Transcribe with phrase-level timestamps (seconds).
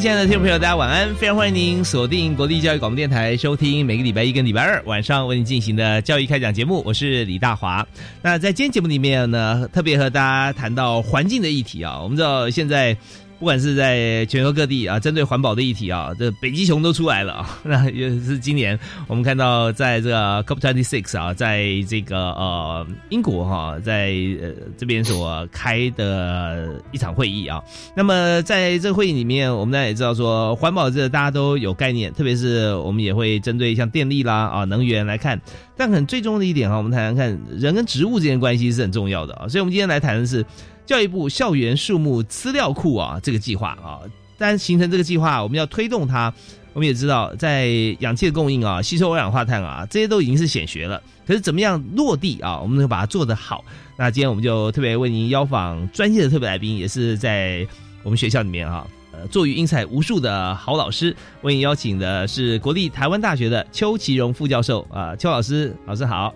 [0.00, 1.12] 亲爱的听众朋友，大家晚安！
[1.16, 6.80] 非常欢迎您锁定国立教育广播电台，收听每个礼拜一跟礼拜二晚上为您进行的教育开讲节目。
[6.86, 7.84] 我是李大华。
[8.22, 12.00] 那在今天节目里面呢，特别和大家谈到环境的议题啊。
[12.00, 12.96] 我们知道现在。
[13.38, 17.58] 不管是在全球各地啊，针对环保的议题啊，这北极熊都出来了啊。
[17.62, 27.62] 那也是今年我们看到，在这个 COP twenty six 啊，在这个呃英国哈，在呃这边所开的一场会议啊。
[27.94, 35.40] 那么在这个会议里面，我们大家也知道说，环保这大家都有概念，特别是我们也会针对像电力啦啊能源来看。
[35.76, 39.46] 但很最终的一点哈，我们谈谈看人跟植物之间关系是很重要的啊。
[39.46, 40.44] 所以我们今天来谈的是。
[40.88, 44.00] 教育部校园树木资料库啊，这个计划啊，
[44.38, 46.32] 但形成这个计划，我们要推动它。
[46.72, 51.02] 我们也知道，在氧气的供应啊，吸收二氧化碳啊，这些都已经是显学了。
[51.26, 52.58] 可是怎么样落地啊？
[52.58, 53.62] 我们能把它做得好？
[53.98, 57.66] 那今天我们就特别为您邀访专业的特别来宾，也是在
[58.02, 61.14] 我们学校里面啊，呃，作育英才无数的好老师。
[61.42, 66.32] 为您邀请的是国立台湾大学的邱其荣副教授啊，邱老师，老师好，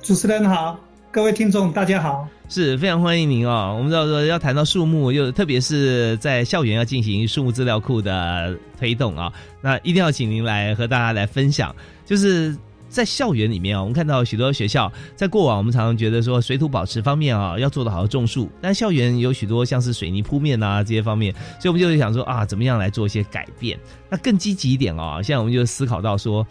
[0.00, 0.78] 主持人好。
[1.16, 3.74] 各位听众，大家好，是非常欢迎您哦。
[3.74, 9.32] 我们知道说要谈到树木，又特别是在校园要进行树木资料库的推动啊，
[9.62, 11.74] 那一定要请您来和大家来分享。
[12.04, 12.54] 就是
[12.90, 23.80] 在校园里面啊，我们看到许多学校在过往，我们常常觉得说水土保持方面啊要做的好种树，但校园有许多像是水泥铺面啊这些方面，所以我们就想说啊，怎么样来做一些改变？
[24.10, 26.46] 那更积极一点哦，现在我们就思考到说，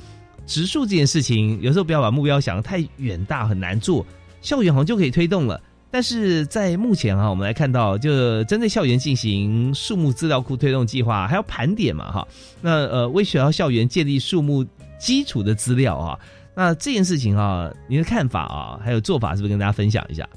[0.47, 4.03] 植树这件事情，有时候不要把目标想得太远大，很难做。
[4.45, 12.27] 校园好像就可以推动了，但是在目前哈，我们来看到，就针对校园进行树木资料库推动计划，还要盘点嘛哈。
[12.61, 14.63] 那呃，为学校校园建立树木
[14.99, 16.19] 基础的资料啊，
[16.53, 20.29] 那这件事情啊，您的看法啊，还有做法，是不是跟大家分享一下？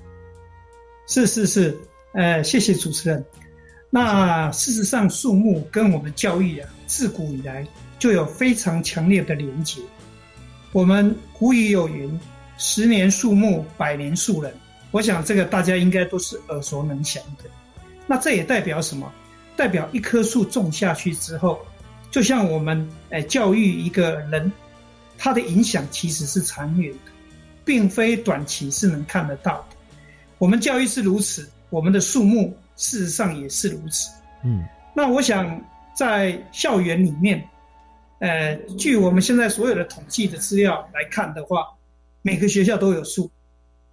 [1.07, 1.79] 是是是，
[2.15, 3.23] 呃，谢谢主持人。
[3.91, 7.67] 那事实上，树木跟我们教育啊，自古以来
[7.99, 9.83] 就有非常强烈的连结。
[10.73, 12.19] 我们古语有云。
[12.59, 14.53] 十年树木，百年树人。
[14.91, 17.45] 我想这个大家应该都是耳熟能详的。
[18.07, 19.11] 那这也代表什么？
[19.57, 21.61] 代表一棵树种下去之后，
[22.11, 24.51] 就像我们诶教育一个人，
[25.17, 27.13] 它的影响其实是长远的，
[27.65, 29.77] 并非短期是能看得到的。
[30.39, 34.11] 我们教育是如此，我们的树木事实上也是如此。
[34.43, 34.65] 嗯，
[34.95, 35.61] 那我想
[35.95, 37.47] 在校园里面，
[38.21, 41.67] 呃，据我们现在所有的统计的资料来看的话。
[42.28, 43.31] 每个学校都有树，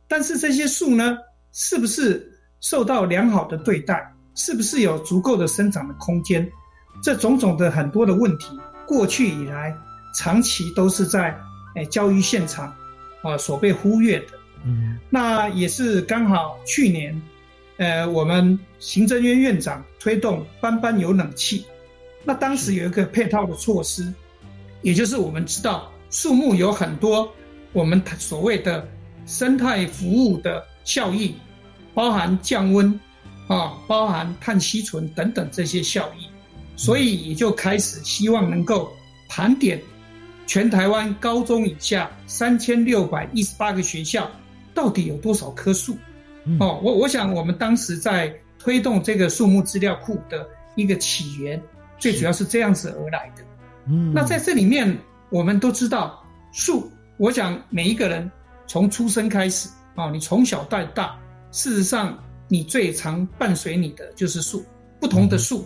[0.09, 1.17] 但是这些树呢，
[1.53, 4.13] 是不是受到良好的对待？
[4.33, 6.45] 是不是有足够的生长的空间？
[7.01, 8.47] 这种种的很多的问题，
[8.85, 9.73] 过去以来
[10.13, 11.33] 长期都是在
[11.75, 12.75] 诶教育现场
[13.23, 14.25] 啊所被忽略的。
[14.65, 17.21] 嗯，那也是刚好去年，
[17.77, 21.65] 呃，我们行政院院长推动班班有冷气，
[22.25, 24.13] 那当时有一个配套的措施，
[24.81, 27.33] 也就是我们知道树木有很多。
[27.75, 28.87] 我们所谓的
[29.25, 31.35] 生态服务的效益，
[31.93, 32.97] 包含降温，
[33.49, 36.25] 啊，包含碳吸存等等这些效益，
[36.77, 38.89] 所以也就开始希望能够
[39.27, 39.77] 盘点
[40.47, 44.31] 全台湾高中以下三千六百一十八个学校
[44.73, 45.97] 到底有多少棵树。
[46.61, 51.61] 哦，我我想我们当时在推动这个树木资料库的一个起源，
[51.99, 53.43] 最主要是这样子而来的。
[53.89, 54.97] 嗯，那在这里面，
[55.29, 56.23] 我们都知道
[56.53, 56.89] 树。
[57.17, 58.29] 我想每一个人
[58.67, 61.17] 从出生开始啊，你从小到大，
[61.51, 64.65] 事实上你最常伴随你的就是树，
[64.99, 65.65] 不同的树。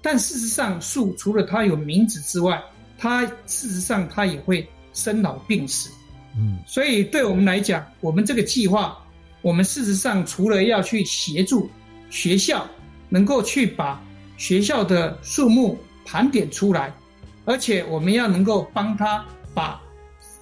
[0.00, 2.62] 但事实上，树除了它有名字之外，
[2.98, 5.90] 它事实上它也会生老病死。
[6.36, 8.98] 嗯，所以对我们来讲，我们这个计划，
[9.40, 11.70] 我们事实上除了要去协助
[12.10, 12.68] 学校
[13.08, 14.00] 能够去把
[14.36, 16.94] 学校的树木盘点出来，
[17.46, 19.24] 而且我们要能够帮他
[19.54, 19.80] 把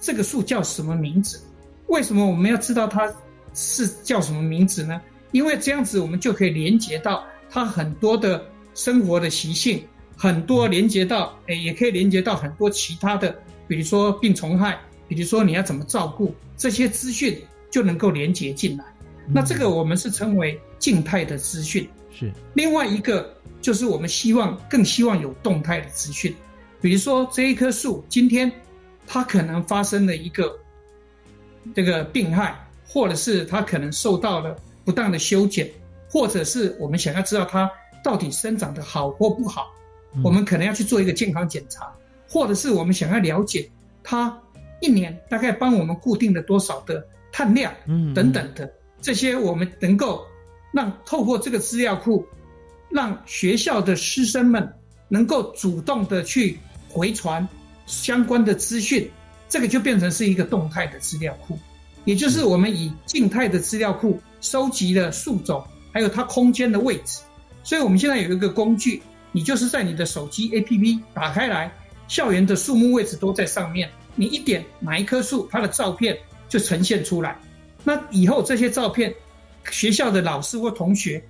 [0.03, 1.41] 这个树叫什么名字？
[1.87, 3.09] 为什么我们要知道它
[3.53, 5.01] 是叫什么名字呢？
[5.31, 9.81] 因为这样子我们就可以连接到它很多的生活的习性，
[10.17, 13.33] 很多连接到，诶，也可以连接到很多其他的，
[13.65, 14.77] 比如说病虫害，
[15.07, 17.41] 比如说你要怎么照顾，这些资讯
[17.71, 18.83] 就能够连接进来。
[19.25, 21.87] 那这个我们是称为静态的资讯。
[22.11, 26.35] 是另外一个就是我们希望更希望有动态的资讯，
[26.81, 28.51] 比如说这一棵树今天
[29.05, 30.57] 它可能发生了一个
[31.75, 32.55] 这个病害，
[32.87, 35.69] 或者是他可能受到了不当的修剪，
[36.09, 37.69] 或者是我们想要知道它
[38.03, 39.71] 到底生长的好或不好，
[40.23, 41.93] 我们可能要去做一个健康检查，
[42.27, 43.69] 或者是我们想要了解
[44.03, 44.37] 它
[44.81, 48.13] 一年大概帮我们固定了多少的碳量，嗯。
[48.13, 48.69] 等等的
[49.01, 50.25] 这些，我们能够
[50.73, 52.25] 让透过这个资料库，
[52.89, 54.71] 让学校的师生们
[55.07, 56.59] 能够主动的去
[56.89, 57.47] 回传
[57.85, 59.09] 相关的资讯，
[59.49, 61.57] 这个就变成是一个动态的资料库，
[62.05, 67.21] 也就是我们以静态的资料库收集了树种，还有它空间的位置。
[67.63, 69.01] 所以我们现在有一个工具，
[69.31, 71.71] 你就是在你的手机 APP 打开来，
[72.07, 76.17] 校园的树木位置都在上面，你一点哪一棵树，它的照片
[76.49, 77.39] 就呈现出来。
[77.83, 79.13] 那以后这些照片，
[79.71, 81.23] 学校的老师或同学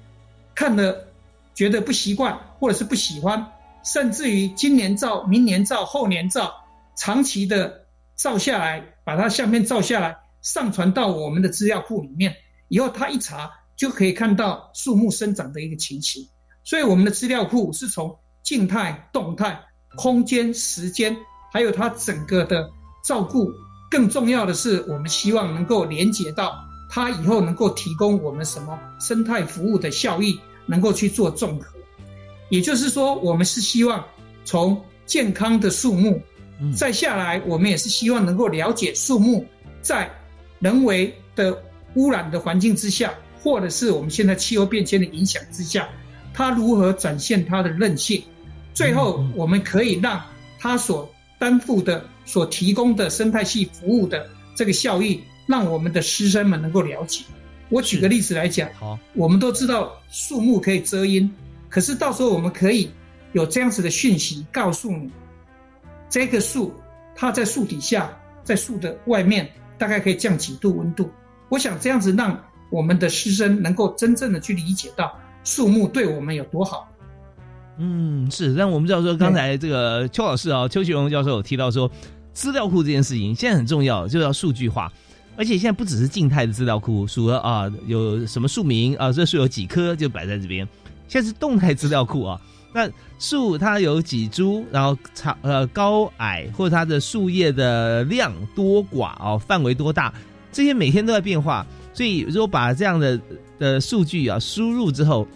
[0.56, 1.08] 看了
[1.54, 3.46] 觉得不习惯，或者是不喜欢，
[3.84, 6.54] 甚至于今年照、明年照、后年照，
[6.96, 7.86] 长期的
[8.16, 12.36] 照下来，把它相片照下来，上传到我们的资料库里面，
[12.70, 16.28] 以后他一查就可以看到树木生长的一个情形。
[16.64, 19.60] 所以我们的资料库是从静态、动态、
[19.98, 21.16] 空间、时间，
[21.52, 22.70] 还有它整个的
[23.06, 23.52] 照顾。
[23.92, 26.56] 更重要的是，我们希望能够连接到
[26.90, 31.73] 它以后能够提供我们什么生态服务的效益，能够去做综合。
[32.54, 34.06] 也就是说，我们是希望
[34.46, 36.22] 从健康的树木，
[36.76, 39.44] 再下来，我们也是希望能够了解树木
[39.82, 40.08] 在
[40.60, 41.60] 人为的
[41.96, 43.12] 污染的环境之下，
[43.42, 45.90] 或者是我们现在气候变迁的影响之下，
[46.32, 48.22] 它如何展现它的韧性。
[48.72, 50.24] 最后，我们可以让
[50.60, 57.24] 它所担负的、所提供的生态系服务的这个效益，让我们的师生们能够了解。
[57.70, 61.28] 我举个例子来讲，好，我们都知道树木可以遮阴，
[61.74, 62.92] 可是到时候我们可以
[63.32, 65.10] 有这样子的讯息告诉你，
[66.08, 66.72] 这个树
[67.16, 71.10] 它在树底下，在树的外面大概可以降几度温度。
[71.50, 72.40] 我想这样子让
[72.70, 76.88] 我们的师生能够真正的去理解到树木对我们有多好。
[77.80, 78.54] 嗯，是。
[78.54, 81.90] 但我们知道说，刚才这个邱老师啊，邱学荣教授有提到说，
[82.34, 84.94] 资料库这件事情现在很重要，就要数据化。
[85.36, 90.68] 而且现在不只是静态的资料库，数了啊有什么树名啊，这树有几棵就摆在这边。
[91.14, 92.42] 现在是动态资料库啊，
[92.74, 92.90] 那
[93.20, 100.12] 树它有几株，然后长呃高矮或者它的树叶的量多寡啊，范围多大，
[100.52, 101.64] 这些每天都在变化。
[101.94, 103.22] 所以如果把这样的
[103.60, 105.28] 的数据啊输入之后，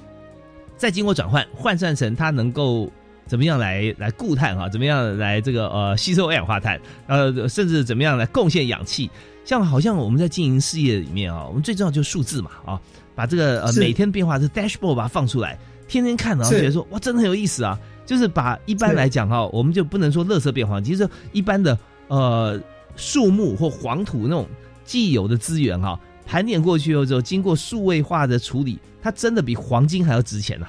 [0.78, 2.92] 再经过转换换算成它能够
[3.28, 9.08] 怎么样来来固碳啊，怎么样来这个呃吸收二氧化碳，呃甚至怎么样来贡献氧气。
[9.46, 12.82] 像好像我们在经营事业里面啊，我们最重要就是数字嘛啊，
[13.18, 17.78] 把这个呃每天变化的 dashboard 把它放出来，天天看，然后觉得说哇，真的很有意思啊。
[18.06, 21.78] 就是把一般来讲哈，我们就不能说垃圾变黄，其实一般的
[22.10, 22.58] 呃
[22.96, 24.48] 树木或黄土那种
[24.86, 30.68] 既有的资源哈，盘点过去之后，经过数位化的处理，它真的比黄金还要值钱呐。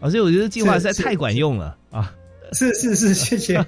[0.00, 2.14] 啊，所以我觉得计划实在太管用了啊。
[2.52, 3.64] 是是是，谢谢。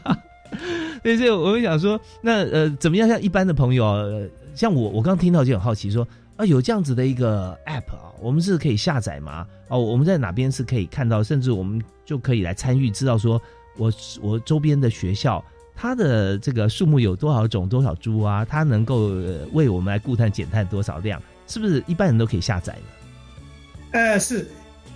[1.03, 3.09] 对，所以我们想说，那呃，怎么样？
[3.09, 9.47] 像一般的朋友，呃、像我，我刚听到就很好奇，说啊，有这样子的一个 app 啊，我们是可以下载吗？
[9.69, 13.41] 哦，我们在哪边是可以看到，甚至我们就可以来参与，知道说
[13.77, 19.09] 我我周边的学校它的这个树木有多少种、多少株啊，它能够
[19.53, 23.91] 为我们来固碳减碳多少量，是不是一般人都可以下载呢？
[23.93, 24.49] 呃，是，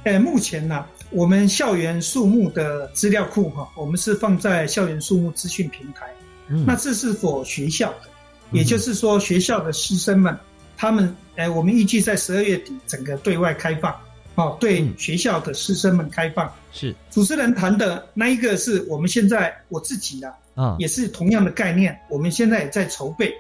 [0.04, 0.84] 呃，目前呢。
[1.10, 6.04] 我们校园树木的资料库哈，我们是放在校园树木资讯平台。
[6.48, 8.08] 嗯，那这是否学校的？
[8.50, 10.36] 也就是说，学校的师生们，
[10.76, 13.94] 他们，哎，我们预计在十二月底整个对外开放，
[14.34, 16.52] 哦，对学校的师生们开放。
[16.72, 21.98] 是主持人谈的那一个是我们现在我自己的啊，也是同样的概念。
[22.08, 23.32] 我们现在也在筹备，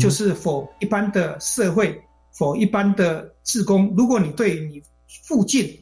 [0.00, 1.98] 就是否一般的社会，
[2.32, 4.82] 否一般的职工，如果你对你
[5.24, 5.78] 附近。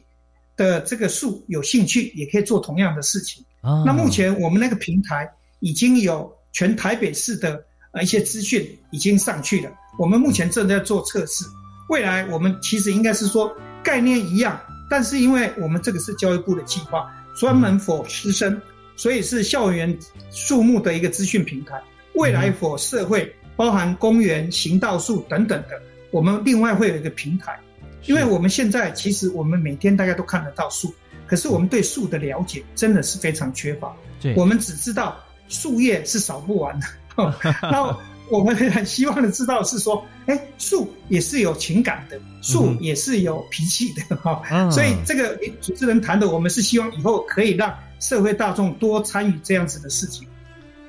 [0.57, 3.43] 的这个树有兴趣，也可以做同样的事情。
[3.63, 5.27] 那目前我们那个平台
[5.59, 7.63] 已经有全台北市的
[7.93, 9.71] 呃一些资讯已经上去了。
[9.97, 11.45] 我们目前正在做测试，
[11.91, 14.57] 未来我们其实应该是说概念一样，
[14.89, 18.59] 但是因为我们这个是教育部的计划，专门 for 师生，
[18.95, 19.99] 所以是校园
[20.31, 21.83] 树木的一个资讯平台。
[22.13, 25.81] 未来 for 社会，包含公园、行道树等等的，
[26.11, 27.59] 我们另外会有一个平台。
[28.05, 30.95] 因为我们现在其实我们每天大家都看得到树，
[31.27, 33.93] 可是我们对树的了解真的是非常缺乏。
[34.21, 36.87] 对，我们只知道树叶是扫不完的。
[37.61, 37.93] 那
[38.31, 44.41] 我们很希望的知道是说，哎，树也是有情感的，树也是有脾气的哈。
[44.71, 50.25] 所以这个主持人谈的，我们是希望以后可以让社会大众多参与这样子的事情。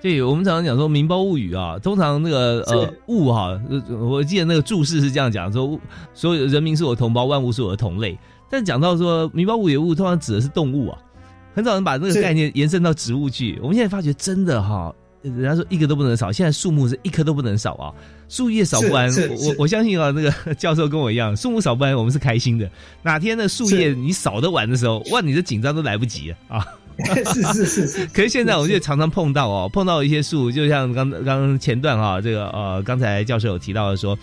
[0.01, 3.61] 对，我们常常讲说“民胞物语”啊，通常那个呃物哈，
[4.01, 5.79] 我记得那个注释是这样讲说，
[6.13, 8.19] 所有人民是我同胞，万物是我的同类。
[8.51, 10.99] 但讲到说“民胞物语”物，通常指的是动物啊，
[11.55, 13.59] 很少人把这个概念延伸到植物去。
[13.63, 14.93] 我们现在发觉真的哈，
[15.23, 17.93] 人家说一个都不能少，现在树木是一棵都不能少啊，
[18.29, 19.09] 树叶扫不完。
[19.39, 22.69] 我我相信啊，那个教授跟我一样，树木扫不完，我们是开心的。
[23.03, 26.67] 哪天的树叶你扫得完的时候，哇，你的紧张都来不及啊。
[27.33, 34.17] 是是是是， 可是现在我就常常碰到哦，碰到一些树，就像刚刚前段啊，这个呃，刚才教授有提到的说，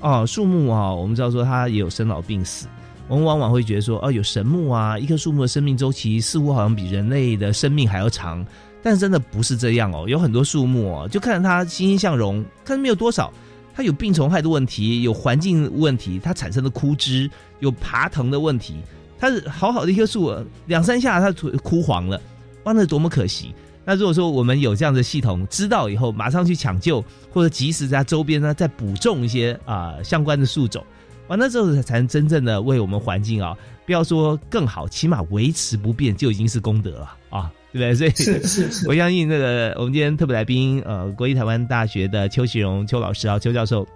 [0.00, 2.66] 哦，树木啊，我们知道说它也有生老病死，
[3.06, 8.44] 我们往往会觉得说，哦，有神木啊，一棵树木的生命周期似乎好像比人类的生命还要长，
[8.86, 13.32] 但是真的不是这样哦，有很多树木哦，就看着它欣欣向荣，看没有多少，
[13.74, 17.28] 它有病虫害的问题，有环境问题，它产生的枯枝，
[17.58, 18.76] 有爬藤的问题。
[19.18, 20.32] 它是好好的一棵树，
[20.66, 21.32] 两三下它
[21.64, 22.22] 枯黄了，
[22.62, 23.52] 哇，那多么可惜！
[23.84, 30.86] 那如果说我们有这样的系统，知道以后马上去抢救，或者及时在周边呢再补种一些啊相关的树种，
[31.26, 37.94] 完了之后才能真正的为我们环境啊，不要说更好，起码维持不变就已经是功德了啊，对不对？
[37.94, 43.86] 所以是是是，我相信那个我们今天特别来宾，呃，国立台湾大学的邱启荣邱老师啊，邱教授，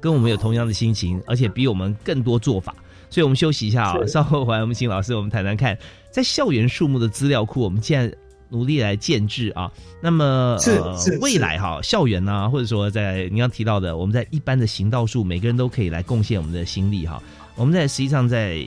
[0.00, 2.74] 跟我们有同样的心情，而且比我们更多做法。
[3.08, 5.78] 所以我们休息一下啊， 稍后回来我们请老师我们谈谈看，
[6.10, 8.16] 在校园树木的资料库，我们现在
[8.48, 9.70] 努力来建制啊。
[10.02, 17.22] 那么呃，未来哈，校园呢，或者说在你刚提到的，我们在一般的行道树，每个人都可以来贡献我们的心力哈。
[17.54, 18.58] 我们在实际上在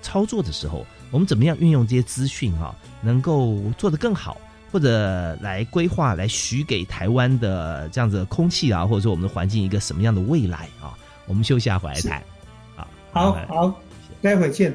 [0.00, 4.36] 操作的时候，我们怎么样运用这些资讯哈，能够做得更好，
[4.70, 10.96] 或者来规划来许给台湾的这样子的空气啊，或者说我们的环境一个什么样的未来啊？
[11.26, 12.22] 我们休息下回来谈。
[13.10, 13.80] 好好，
[14.20, 14.74] 待会见。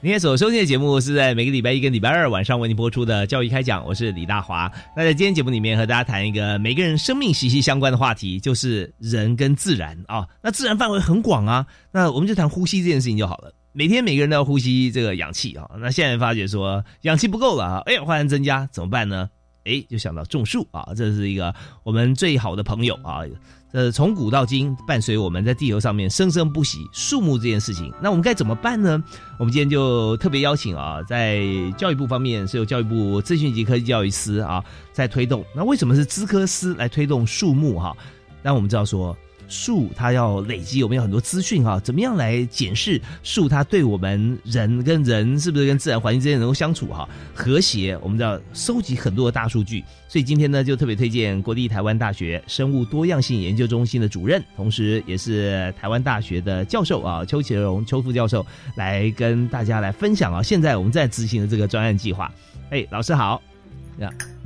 [0.00, 4.70] 今天所收听的节目是在每个礼拜一跟礼拜二晚上为您播出的教育开讲，我是李大华。
[4.96, 10.24] 那在今天节目里面和大家谈一个每个人生命息息相关的话题，就是人跟自然啊。
[10.40, 13.52] 那自然范围很广啊，那我们就谈呼吸这件事情就好了。
[13.72, 19.28] 每天每个人都要呼吸这个氧气啊，那现在发觉说氧气不够了啊，二氧化碳增加怎么办呢？
[19.64, 21.52] 哎，就想到种树啊，这是一个
[21.82, 23.22] 我们最好的朋友啊。
[23.72, 29.02] 呃，从古到今伴随我们在地球上面生生不息树木这件事情，那我们该怎么办呢？
[29.38, 31.42] 我们今天就特别邀请啊，在
[31.76, 35.44] 教育部方面是由教育部资讯及科技教育司啊在推动。
[35.54, 37.94] 那为什么是资科司来推动树木哈？
[38.42, 39.16] 那我们知道说。
[39.48, 47.98] 树它要累积，我们有很多资讯哈，怎么样来检视树它对我们人跟人是不是跟自然环境之间能够相处哈和谐？
[48.02, 58.44] 我们要收集很多的大数据，所以今天呢就特别推荐国立台湾大学生物多样性研究中心的主任，同时也是台湾大学的教授啊邱启荣邱副教授
[58.76, 62.30] 来跟大家来分享啊，现在我们在执行的这个专案计划。
[62.70, 63.42] 哎，老师好。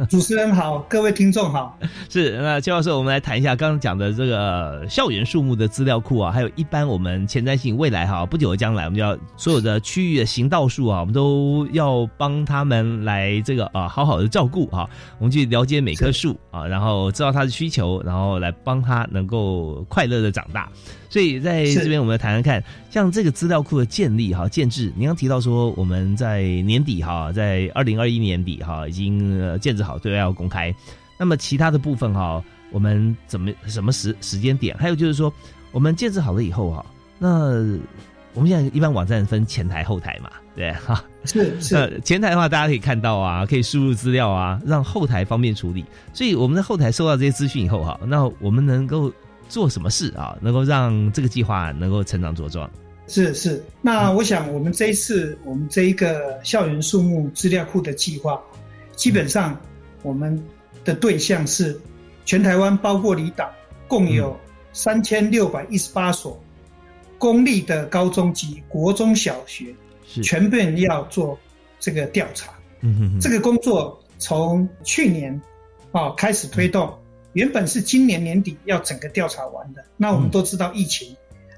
[0.09, 1.79] 主持人好，各位听众好。
[2.09, 14.89] 是那邱教授，我们来谈一下刚刚讲的这个校园树木的资料库啊，还有一般我们前瞻性未来哈，不久的将来，我们就要所有的区域的行道树啊，我们都要帮他们来这个啊，好好的照顾啊。
[15.21, 20.69] 我们去了解每棵树啊，然后知道它的需求，然后来帮它能够快乐的长大。
[21.13, 30.75] 所以在这边，我们来谈谈看，像这个资料库的建立哈、建制，您刚提到说我们在年底哈，在二零二一年底哈，已经建制好，对外要公开。
[31.19, 34.75] 那么其他的部分哈，我们怎么什么时时间点？
[34.79, 35.31] 还有就是说，
[35.71, 36.87] 我们建制好了以后哈，
[37.19, 37.29] 那
[38.33, 41.05] 我们现在一般网站分前台后台嘛，对 哈？
[41.27, 42.01] 是是。
[42.03, 45.85] 前台的话，大家可以看到啊，可以输入资料啊，让后台方便处理。
[46.15, 49.13] 所以我们在后台收到这些资讯以后哈，那我们能够。
[49.53, 52.71] 做什么事啊，能够让这个计划能够成长茁壮？
[53.07, 58.41] 是是，那我想我们这一次我们这一个校园树木资料库的计划，
[58.97, 59.61] 基本上
[60.03, 60.43] 我们
[60.85, 61.79] 的对象是
[62.25, 63.51] 全台湾包括离岛，
[63.87, 64.35] 共有
[64.73, 66.43] 三千六百一十八所
[67.19, 69.75] 公立的高中及国中小学，
[70.23, 71.39] 全面要做
[71.79, 72.55] 这个调查。
[72.81, 75.39] 嗯哼哼，这个工作从去年
[75.91, 76.91] 啊开始推动，
[77.33, 79.85] 原本是今年年底要整个调查完的。
[79.97, 81.17] 那我们都知道疫情，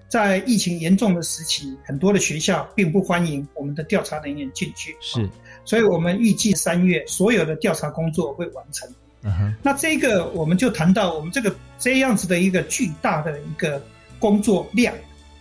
[0.09, 5.29] 在疫情严重的时期，很多的学校并不欢迎我们的调查人员进去，是，
[5.65, 8.89] 所以我们预计三月所有的调查工作会完成。
[9.23, 13.83] 嗯，那这个我们就谈到我们这个这样子的一个巨大的一个
[14.19, 14.95] 工作量，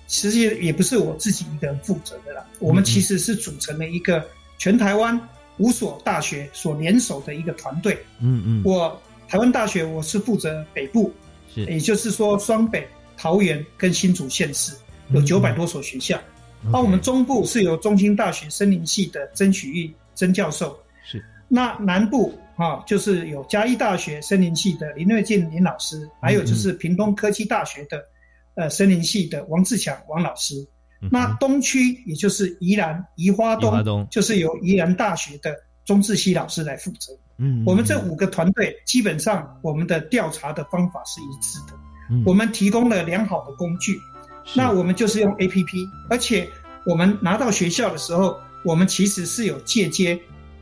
[0.08, 2.46] 其实际也不是我自己一个人负责的啦。
[2.60, 4.26] 我们其实是组成了一个
[4.58, 5.20] 全台湾
[5.58, 8.04] 五所大学所联手的一个团队。
[8.22, 9.00] 嗯嗯，我
[9.34, 11.12] 台湾大学我是负责北部，
[11.52, 12.88] 是，也就是说双北、
[13.18, 14.72] 桃园跟新竹县市
[15.10, 16.22] 有嗯九百多所学校。
[16.62, 28.06] 那、我们中部是由中兴大学森林系的曾许玉曾教授，是，那南部啊，就是有嘉义大学森林系的林瑞进林老师，还有就是屏东科技大学的
[28.54, 30.64] 呃森林系的王志强王老师。
[31.10, 34.08] 那东区也就是宜兰宜花东，宜花东。
[34.12, 37.14] 就是由宜兰大学的钟志熙老师来负责。
[37.38, 41.74] 嗯，我们这五个团队基本上我们的调查的方法是一致的，
[42.12, 42.24] 嗯。
[42.26, 44.00] 我们提供了良好的工具，
[44.56, 46.48] 那我们就是用 A P P，而且
[46.86, 50.20] 我们拿到学校的时候，我们其实是有借接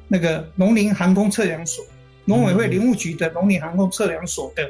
[0.07, 1.83] 那个农林航空测量所、
[2.25, 4.65] 农委会林务局的农林航空测量所的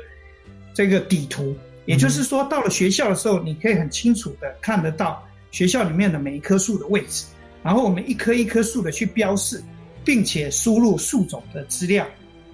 [0.74, 1.55] 这个底图，
[1.86, 7.25] 也就是说，到了学校的时候，你可以很清楚的看得到学校里面的每一棵树的位置，
[7.62, 9.63] 然后我们一棵一棵树的去标示，
[10.03, 12.05] 并且输入树种的资料。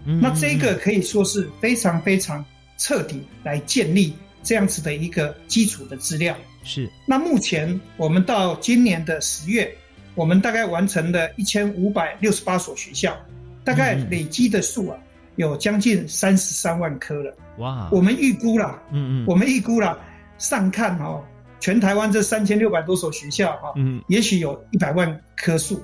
[0.05, 2.43] 嗯那这个可以说是非常非常
[2.77, 6.35] 彻底来建立这样子的一个基础的资料。
[6.63, 9.69] 是那目前我们到今年的十月，
[10.15, 13.17] 我们大概完成了一千五百六十八所学校，
[13.65, 14.97] 大概嗯累积的数啊
[15.35, 17.35] 有将近三十三万棵了。
[17.57, 19.97] 哇，我们预估啦，嗯嗯，我们预估啦，
[20.37, 21.23] 上看哦，
[21.59, 25.83] 全台湾这三千六百多所学校哈、嗯也许有一百万棵树，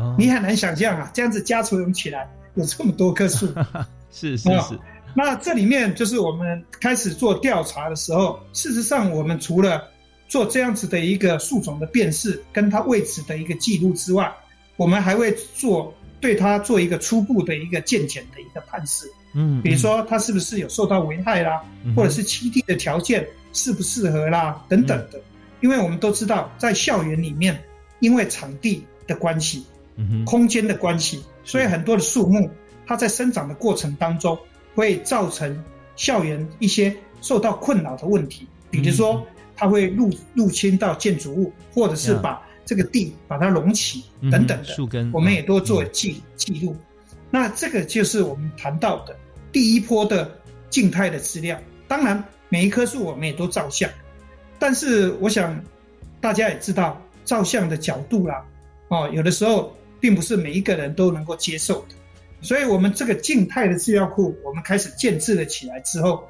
[0.00, 0.16] 哦。
[0.18, 3.46] 你很难想象啊，这样子加总起来有这么多棵树。
[3.54, 4.76] 啊 是是是，
[5.14, 9.84] 那这里面就是我们开始做调查的时候，事实上我们除了
[10.26, 14.32] 做这样子的一个树种的辨识，跟它位置的一个记录之外，
[14.76, 25.20] 我们还会做对它做一个初步的一个鉴检的一个判识，嗯，比如说它是不是有受到危害啦，嗯或者是栖地的条件适不适合啦等等的。
[25.60, 27.62] 因为我们都知道，在校园里面，
[28.00, 29.64] 因为场地的关系，
[30.10, 32.50] 嗯，空间的关系，所以很多的树木
[32.86, 34.38] 它在生长的过程当中
[34.74, 35.62] 会造成
[35.96, 45.90] 校园一些受到困扰的问题，比如说它会入入侵到建筑物，或者是把这个地把它隆起等等的，树根我们也都做嗯。
[45.92, 46.74] 记记录。
[47.30, 49.16] 那这个就是我们谈到的
[49.52, 50.30] 第一波的
[50.68, 51.56] 静态的资料。
[51.86, 53.90] 当然，每一棵树我们也都照相，
[54.58, 55.60] 但是我想
[56.20, 58.44] 大家也知道，照相的角度啦，
[58.88, 61.94] 哦，有的时候并不是每一个人都能够接受的。
[62.42, 66.26] 所以，我们这个静态的资料库，我们开始建制了起来之后，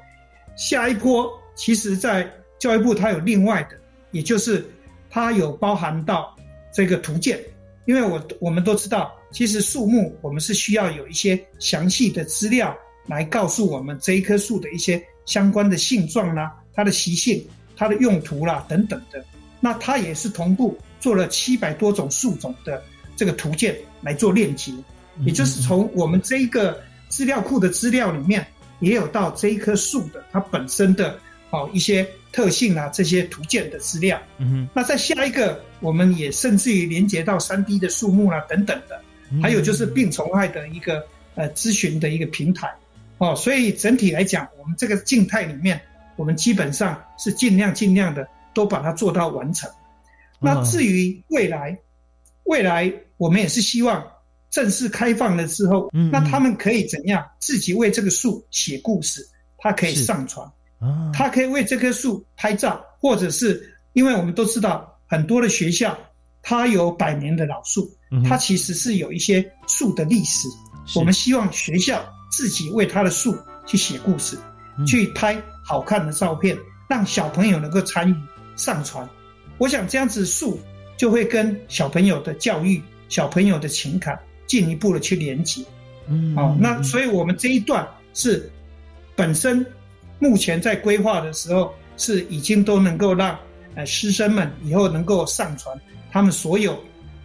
[0.57, 2.29] 下一波其实在
[2.59, 3.77] 教育部它有另外的，
[4.11, 4.69] 也就是
[5.09, 6.35] 它有包含到
[6.73, 7.39] 这个图鉴，
[7.85, 17.41] 因为我我们都知道，其实树木我们是需要有一些详细的资料来告诉我们这一棵树的一些相关的性状啦、它的习性、
[17.77, 19.23] 它的用途啦等等的。
[19.61, 22.83] 那它也是同步做了七百多种树种的
[23.21, 24.71] 这个图鉴来做链接，
[25.19, 28.43] 也就是从我们这一个资料库的资料里面，
[28.79, 31.19] 也有到这一棵树的它本身的
[31.51, 34.19] 哦一些特性啊这些图鉴的资料。
[34.39, 39.39] 嗯哼，那在下一个，我们也甚至于连接到三 D 的树木啦、等等的，嗯。
[39.39, 41.05] 还有就是病虫害的一个
[41.35, 42.73] 呃咨询的一个平台，
[43.19, 45.79] 哦，所以整体来讲，我们这个静态里面，
[46.15, 49.69] 我们基本上是尽量尽量的都把它做到完成。
[50.39, 51.77] 那至于未来，
[52.45, 54.03] 未来我们也是希望
[54.49, 59.23] 正式开放了之后，嗯嗯那他们可以怎样自己为这个树写故事，
[59.59, 60.43] 他可以上传。
[60.79, 65.95] 啊，他可以为这棵树拍照，或者是因为我们都知道很多的学校，
[66.41, 67.87] 它有百年的老树，
[68.27, 70.47] 它其实是有一些树的历史。
[70.87, 74.35] 是我们希望学校自己为它的树去写故事，
[74.79, 76.57] 嗯去拍好看的照片，
[76.89, 78.15] 让小朋友能够参与
[78.55, 79.07] 上传。
[79.59, 80.59] 我想这样子树
[80.97, 85.61] 就会跟小朋友的教育、小朋友的情感进一步的去连接。
[86.07, 88.49] 嗯哦，那所以我们这一段是
[89.15, 89.63] 本身
[90.17, 93.37] 目前在规划的时候是已经都能够让
[93.75, 96.81] 呃师生们以后能够上传他们所有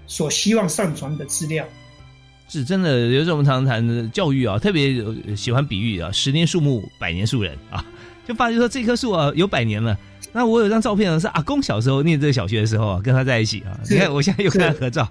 [0.07, 1.64] 所希望上传的资料。
[2.49, 7.85] 是真的，有时候我们常常谈的教育啊，特别呃喜欢比喻啊，十年树木，百年树人啊，
[8.29, 9.99] 就发觉说这棵树啊有百年了，
[10.33, 13.79] 那我有张照片呢，是阿公小时候念这个小学的时候啊，跟他在一起啊。
[13.89, 15.03] 你看我现在又跟他合照，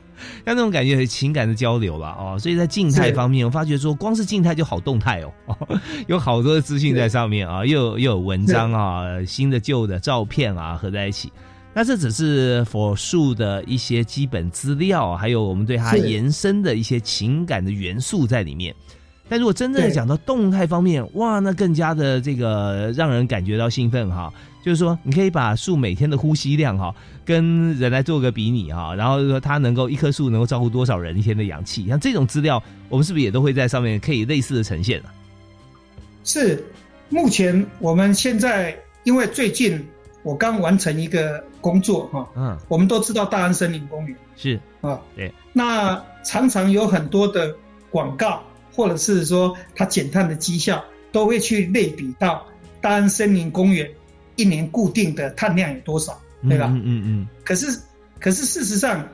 [0.45, 2.37] 像那种感觉情感的交流吧哦。
[2.37, 5.57] 所以在静态方面，我发觉说光是静态就好动态哦，
[6.07, 11.31] 有好多的资讯在上面啊，又又有文章啊，新的旧的照片啊合在一起。
[11.73, 18.73] 那这只是佛树的一些基本资料，还有我们对它延伸的一些情感的元素在里面。
[19.27, 24.31] 但如果真正讲到动态方面，哇，那更加的这个让人感觉到兴奋哈。
[24.65, 26.91] 就是说，你可以把树每天的呼吸量哈，
[27.23, 35.09] 跟人来做个比拟哈，然后说它能够一棵树能够照顾多少人一天的氧气，像这种资料，我们是不是也都会在上面可以类似的呈现呢？
[36.23, 36.65] 是，
[37.09, 39.79] 目前我们现在因为最近
[40.23, 47.55] 我刚完成一个工作哈，嗯，我们都知道大安森林公园是啊，对，那常常有很多的
[47.91, 48.41] 广告，
[48.73, 52.43] 或者是说它减碳的绩效，都会去类比到
[52.81, 53.87] 大安森林公园。
[54.35, 56.67] 一年固定的碳量有多少，对吧？
[56.73, 57.27] 嗯嗯嗯。
[57.43, 57.79] 可是，
[58.19, 59.07] 可是事实上，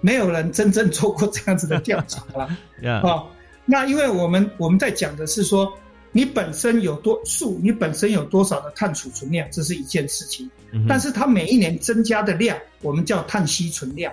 [0.00, 2.44] 没有人真正做过这样子的调查了。
[3.02, 3.24] 啊，
[3.64, 5.72] 那因为我们我们在讲的是说，
[6.10, 10.50] 你本身有多数，你本身有多少的碳储存量，这是一件事情。
[10.88, 14.12] 但是它每一年增加的量，我们叫碳吸存量，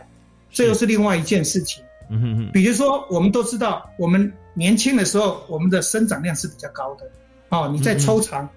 [0.51, 1.83] 这又是另外一件事情。
[2.09, 2.51] 嗯哼哼。
[2.51, 7.09] 比如说，我们都知道，我们年轻的时候，我们的生长量是比较高的。
[7.49, 8.47] 哦，你在抽长。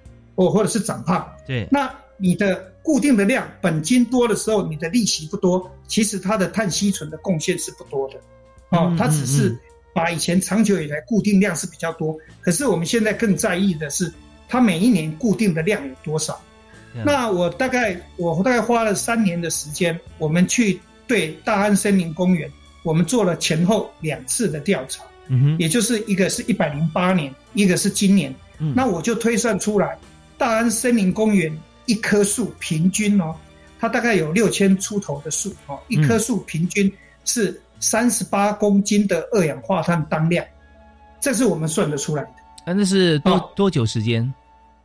[0.42, 8.14] 或或者是长胖，对，那你的固定的量本金多的时候，你的利息不多，其实它的碳吸存的贡献是不多的，
[8.70, 9.56] 哦，它只是
[9.94, 14.12] 把以前长久以来固定量是比较多，可是我们现在更在意的是
[14.48, 16.40] 它每一年固定的量有多少。
[17.04, 22.50] 那我大概我大概花了三年的时间，我们去对大安森林公园，
[22.82, 29.98] 我们做了前后两次的调查，嗯哼，也就是一个是一百零八年，一个是今年，嗯，那我就推算出来。
[30.42, 33.32] 大安森林公园一棵树平均哦，
[33.78, 36.92] 它大概有六千出头的树哦，一棵树平均
[37.24, 40.44] 是三十八公斤的二氧化碳当量，
[41.20, 42.30] 这是我们算得出来的。
[42.66, 44.34] 那那是多多久时间？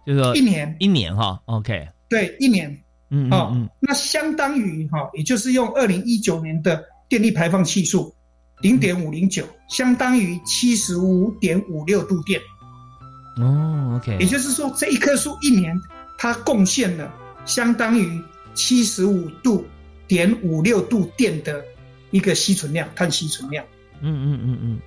[0.05, 2.69] 就是说一年一年哈，OK，对，一年，
[3.09, 8.13] 嗯嗯，那相当于哈，也就是用二零一九年的电力排放系数
[8.61, 12.39] 零点五零九，相当于七十五点五六度电。
[13.39, 15.79] 哦，OK，也就是说，这一棵树一年
[16.17, 17.13] 它贡献了
[17.45, 18.21] 相当于
[18.55, 19.63] 七十五度
[20.07, 21.63] 点五六度电的
[22.09, 23.63] 一个吸存量，碳吸存量。
[24.01, 24.79] 嗯嗯嗯嗯。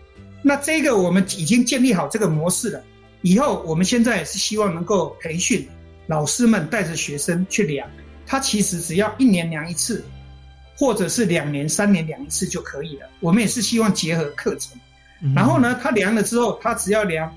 [0.43, 2.83] 那这个我们已经建立好这个模式了，
[3.23, 5.69] 以后我们现在是希望能够培训
[6.07, 7.89] 老师们带着学生去量，
[8.27, 10.05] 它其实只要一年量一次，
[10.77, 13.07] 或者是两年、三年量一次就可以了。
[13.21, 14.77] 我们也是希望结合课程，
[15.37, 17.33] 然后呢，他量了之后，他只要量。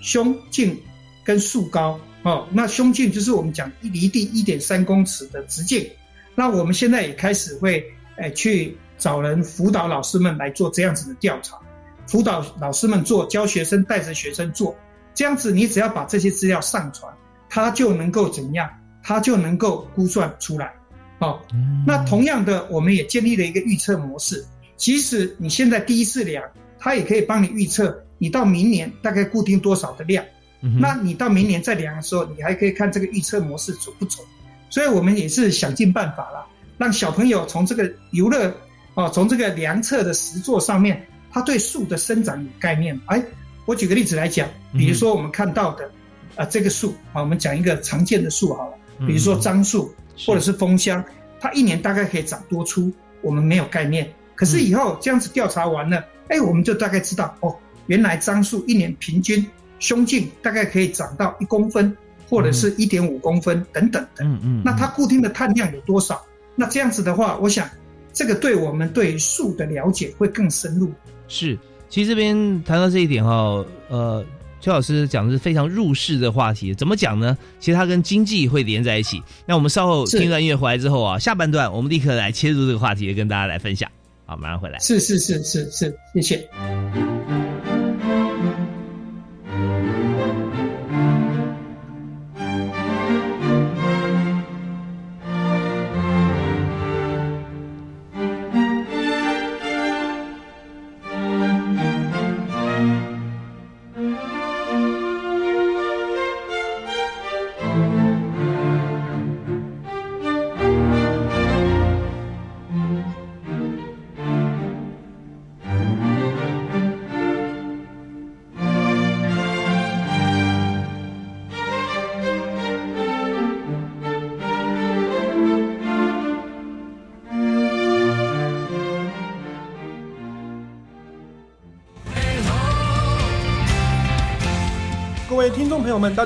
[0.00, 0.78] 胸径
[1.24, 5.88] 跟树高哦，那胸径就是我们讲离地一点三公尺的直径。
[6.34, 7.84] 那我们现在也开始会
[8.16, 11.58] 诶去找人辅导老师们来做这样子的调查，
[12.06, 14.76] 辅导老师们做，教学生带着学生做，
[15.14, 17.12] 这样子你只要把这些资料上传，
[17.48, 18.68] 他就能够怎样？
[19.02, 20.72] 他就能够估算出来。
[21.20, 21.40] 哦，
[21.86, 24.44] 那同样的，我们也建立了一个预测模式，
[24.76, 26.44] 即使你现在第一次量，
[26.78, 28.00] 它也可以帮你预测。
[28.18, 30.24] 你到明年大概固定多少的量？
[30.60, 34.26] 那你到明年再量的时候，你还可以看这个预测模式准不准。
[34.68, 36.44] 所以我们也是想尽办法了，
[36.76, 38.52] 让小朋友从这个游乐
[38.94, 43.00] 哦，从这个量测的实作上面，他对树的生长有概念。
[43.06, 43.22] 哎，
[43.66, 45.88] 我举个例子来讲，比如说我们看到的
[46.34, 49.94] 啊，这个树啊，我们讲一个常见的树好了，比如说樟树
[50.26, 51.02] 或者是枫香，
[51.38, 54.12] 它一年大概可以长多粗，我们没有概念。
[54.34, 57.56] 可是以后这样子调查完了，哎，我们就大概知道哦。
[57.88, 59.44] 原来樟树一年平均
[59.80, 61.94] 胸径大概可以长到一公分，
[62.28, 64.24] 或者是一点五公分等等的。
[64.24, 64.62] 嗯嗯。
[64.64, 66.24] 那它固定的碳量有多少？
[66.54, 67.68] 那这样子的话，我想
[68.12, 70.90] 这个对我们对树的了解会更深入。
[71.28, 71.56] 是，
[71.88, 74.24] 其实这边谈到这一点哈，呃，
[74.60, 76.74] 邱老师讲的是非常入世的话题。
[76.74, 77.38] 怎么讲呢？
[77.60, 79.22] 其实它跟经济会连在一起。
[79.46, 83.88] 那我们稍后听段音乐回来之后啊，下半段我们立刻来切入这个话题，跟大家来分享。
[84.26, 84.78] 好，马上回来。
[84.80, 87.17] 是是是是是，谢谢。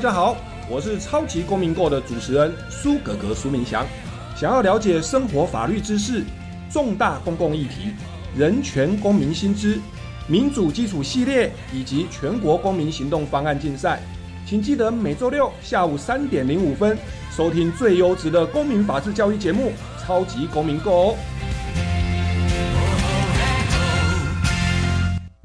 [0.02, 0.36] 大家好，
[0.68, 3.86] 我是超级公民购的主持人苏格格苏明祥。
[4.34, 6.24] 想要了解生活法律知识、
[6.68, 7.92] 重大公共议题、
[8.36, 9.78] 人权公民新知、
[10.26, 14.00] 民主基础系列以及全国公民行动方案竞赛，
[14.44, 16.98] 请记得每周六下午三点零五分
[17.30, 19.70] 收听最优质的公民法治教育节目
[20.04, 21.16] 《超级公民购》哦。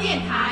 [0.00, 0.49] 电台。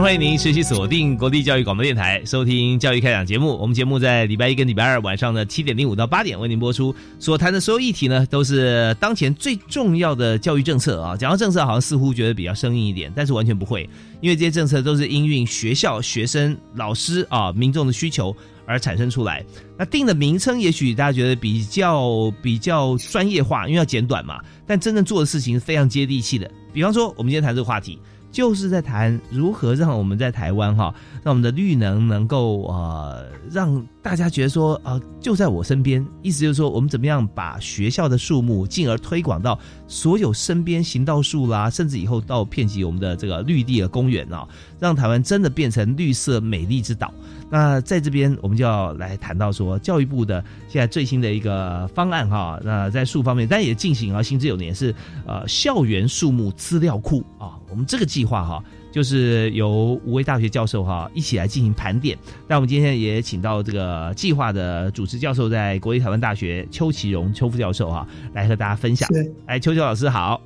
[0.00, 3.56] 欢迎您持续锁定国立教育广播电台，收听教育开讲节目。
[3.58, 6.94] 我们节目在礼拜一跟礼拜二晚上的七点零五到八点为您播出。
[7.18, 11.16] 所谈的所有议题呢，都是当前最重要的教育政策啊。
[11.16, 18.34] 讲到政策，好像似乎觉得比较生硬一点，但是完全不会，因为这些政策都是因应学校、学生、老师啊、民众的需求
[18.66, 19.44] 而产生出来。
[19.76, 24.40] 那定的名称，也许大家觉得比较比较专业化，因为要简短嘛。
[24.64, 26.48] 但真正做的事情是非常接地气的。
[26.72, 27.98] 比方说，我们今天谈这个话题。
[28.30, 36.06] 就是在谈如何让我们在台湾哈，让我们的绿能能够呃，让大家觉得说呃，就在我身边。
[36.22, 44.46] 意思就是说，我们怎么样把学校的树木，进而推广到所有身边行道树啦，甚至以后到遍及我们的这个绿地的公园啊，
[44.78, 47.12] 让台湾真的变成绿色美丽之岛。
[47.50, 54.94] 那在这边，我们就要来谈到说，教育部的现在最新的一个方案哈，那在树方面，但也进行啊，行之有年是
[55.26, 62.18] 呃校园树木资料库啊，我们这个计划哈，就是由五位大学教授哈一起来进行盘点。
[62.46, 69.08] 那我们今天也请到这个计划的主持教授，在国立台湾大学邱其荣邱副教授哈，来和大家分享。
[69.46, 70.38] 哎，邱邱老师好，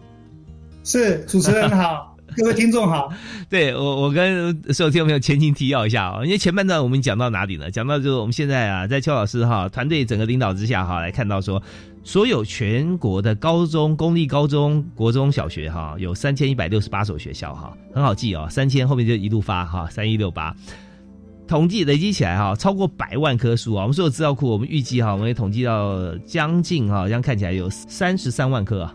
[0.84, 2.11] 是主持人好。
[2.36, 3.12] 各位听众好，
[3.48, 7.70] 对我我跟所有听众朋友前情提要一下啊，因为前半段我们讲到哪里呢？
[7.70, 11.62] 讲到就是我们现在啊，在邱老师哈团队整个领导之下哈，来看到说，
[12.02, 20.54] 所有全国的高中、公立高中、国中小学哈，有三千一百六十八所学校哈，很好记哦，三千后面就一路发哈，三一六八。
[21.48, 23.82] 统计累积起来哈，超过百万棵树啊！
[23.82, 28.94] 我们所有资料库，我们预计哈，我们也统计到将近哈，这样看起来有三十三万棵啊。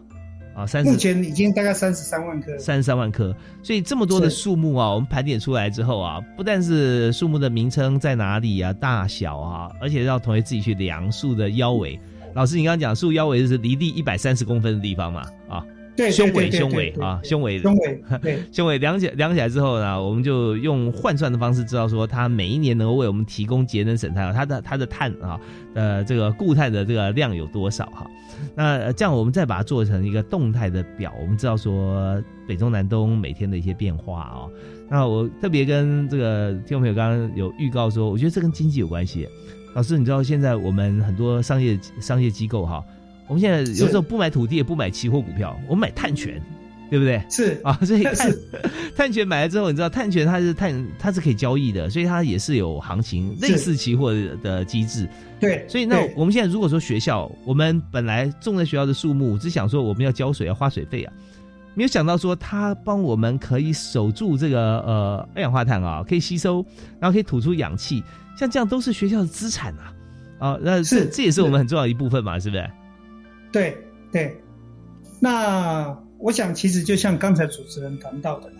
[0.58, 12.00] 啊，三目前已经大概三十三万棵，三十三万棵，所以这么多的树木啊，我们盘点出来之后啊，不但是树木的名称在哪里啊，大小啊，而且要同学自己去量树的腰围。
[12.34, 15.22] 老师，你刚刚讲树腰围是离地一百三十公分的地方嘛？
[15.48, 15.64] 啊，
[15.98, 25.40] 对，胸围，胸围啊，胸围，胸围，对，胸围量起量起来之后呢，我们就用换算的方式知道说，它每一年能够为我们提供节能省碳，它的它的碳啊，
[25.74, 28.08] 呃，这个固碳的这个量有多少哈？
[28.56, 34.46] 那这样我们再把它做成一个动态的表，我们知道说北中南东每天的一些变化啊。
[34.90, 39.28] 那我特别跟这个听众朋友刚刚有预告说，我觉得这跟经济有关系。
[39.74, 42.84] 老师，你知道现在我们很多商业商业机构哈，
[43.28, 46.42] 我们现在有时候不买土地也不买期货股票，我们买碳权。
[46.90, 47.22] 对不对？
[47.30, 48.34] 是啊，所以碳
[48.96, 55.06] 碳权买了之后，你知道碳权它是碳，它是可以交易的，所以它也是有行情，类似期货的机制。
[55.38, 61.12] 对，所以那我们现在如果说学校，我们本来种在学校的树木，只想说我们要浇水要花水费啊，
[61.74, 66.66] 没有想到说它帮我们可以守住这个呃二氧化碳啊，可以吸收，
[67.02, 68.02] 然后可以吐出氧气，
[68.40, 69.94] 像这样都是学校的资产啊，
[70.40, 72.66] 啊，那这这也是我们很重要的一部分嘛，是不是？
[73.52, 73.78] 对
[74.12, 74.36] 对，
[75.20, 78.58] 那我想其实就像刚才主持人谈到的啦，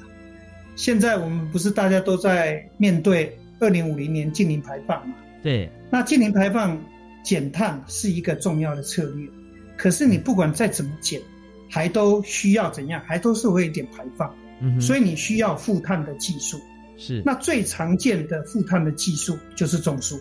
[0.76, 5.16] 现在我们不是大家都在面对二零五零年净零排放嘛？
[5.42, 6.80] 对，那净零排放
[7.24, 9.28] 减碳是一个重要的策略，
[9.76, 11.22] 可是你不管再怎么减，
[11.70, 16.60] 还都需要怎样，还都是会有一点排放，嗯所以你需要负碳的技术。
[17.00, 20.20] 是那最常见的负碳的技术就是种树，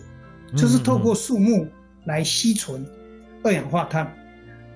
[0.51, 1.67] 嗯就是透过树木
[2.05, 2.85] 来吸存
[3.43, 4.11] 二氧化碳。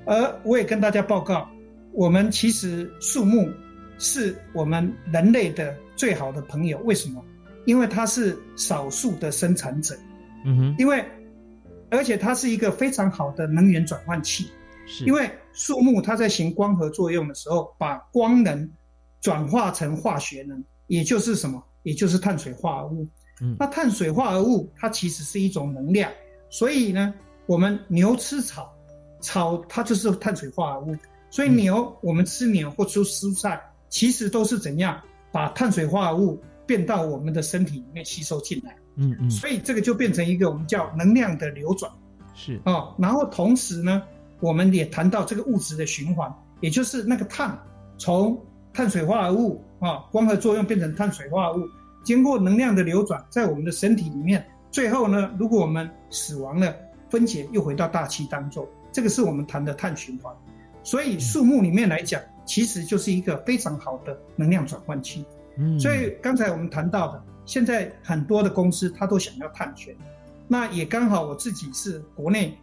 [0.05, 1.49] 而我也跟大家报告，
[1.93, 3.49] 我们其实树木
[3.97, 6.77] 是我们人类的最好的朋友。
[6.79, 7.23] 为什么？
[7.65, 9.95] 因为它是少数的生产者，
[10.45, 11.05] 嗯哼，因为
[11.91, 14.49] 而且它是一个非常好的能源转换器。
[14.87, 18.69] 是因为树木它在行光合作用的时候，把光能
[19.21, 21.63] 转化成化学能，也就是什么？
[21.83, 23.07] 也就是碳水化合物。
[23.41, 26.11] 嗯那碳水化合物它其实是一种能量，
[26.49, 27.13] 所以呢，
[27.45, 28.71] 我们牛吃草，
[29.21, 30.97] 草它就是碳水化合物，
[31.29, 31.55] 所以嗯。
[31.55, 34.99] 牛、我们吃牛或吃蔬菜，其实都是怎样
[35.31, 39.29] 把碳水化合物变到我们的身体里面吸收进来，嗯嗯。
[39.29, 41.91] 所以这个就变成一个我们叫能量的流转。
[42.33, 42.59] 是。
[42.65, 44.01] 哦，然后同时呢，
[44.39, 47.57] 我们也谈到这个物质的循环，也就是那个碳
[47.97, 48.37] 从
[48.73, 51.67] 碳水化合物啊光合作用变成碳水化合物，
[52.03, 56.73] 经过能量的流转，在我们的身体里面，最后呢，如果我们死亡了，
[57.09, 60.33] 分解又回到大气当中，这个是我们谈的碳循环。
[60.83, 65.23] 所以树木里面来讲，其实就是一个非常好的能量转换器。
[65.57, 65.79] 嗯。
[65.79, 69.95] 所以刚才我们谈到的，现在很多的公司它都想要碳权，
[70.47, 72.57] 那也刚好我自己是国内，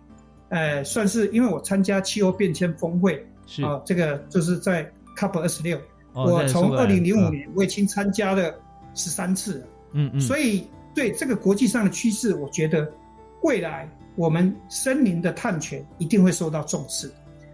[0.49, 3.63] 呃，算是因为我参加气候变迁峰会是。
[3.63, 5.79] 啊、这个就是在 COP 二十六，
[6.13, 7.33] 哦我从二零零五嗯。
[7.33, 8.53] 年我已经参加了
[8.95, 12.91] 十三次了，嗯嗯，所以对这个国际上的趋势，我觉得
[13.43, 17.09] 未来我们森林的探权一定会受到重视。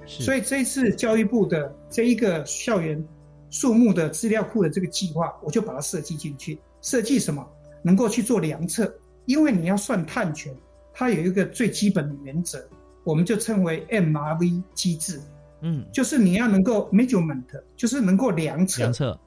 [0.06, 3.02] 所以以这一次教育部的这一个校园
[3.50, 6.58] 树木的资料库的这个计划，我就把它设计进去。
[6.80, 7.46] 设计什么？
[7.82, 8.90] 能够去做量测，
[9.26, 10.54] 因为你要算碳权，
[10.92, 12.66] 它有一个最基本的原则，
[13.04, 15.20] 我们就称为 MRV 机制，
[15.60, 17.44] 嗯就是你要能够 measurement，
[17.76, 18.82] 就是能够量测。
[18.82, 19.20] 量测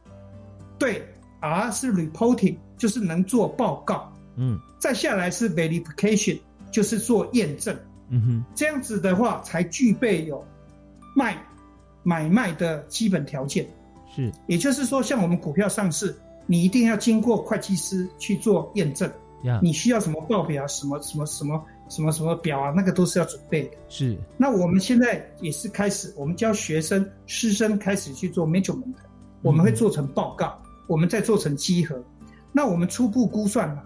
[0.79, 1.03] 对
[1.39, 4.11] ，R 是 reporting，就是能做报告。
[4.35, 6.39] 嗯再下来是 verification，
[6.71, 7.75] 就是做验证。
[8.09, 10.43] 嗯哼这样子的话，才具备有
[11.15, 11.37] 卖
[12.03, 13.67] 买卖的基本条件。
[14.15, 19.11] 是也就是说，像我们股票上市，你一定要经过会计师去做验证，
[19.43, 23.71] 呀你需要什么报表、什么什么什么什么什么表啊，那个都是要准备的。
[23.89, 28.95] 是那我们现在也是开始，我们教学生、师生开始去做 measurement，
[29.41, 32.01] 我们会做成报告，我们再做成集合。
[32.53, 33.83] 那我们初步估算嘛，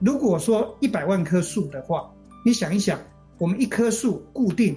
[0.00, 2.10] 如果说一百万棵树的话，
[2.44, 2.98] 你想一想，
[3.38, 4.76] 我们一棵树固定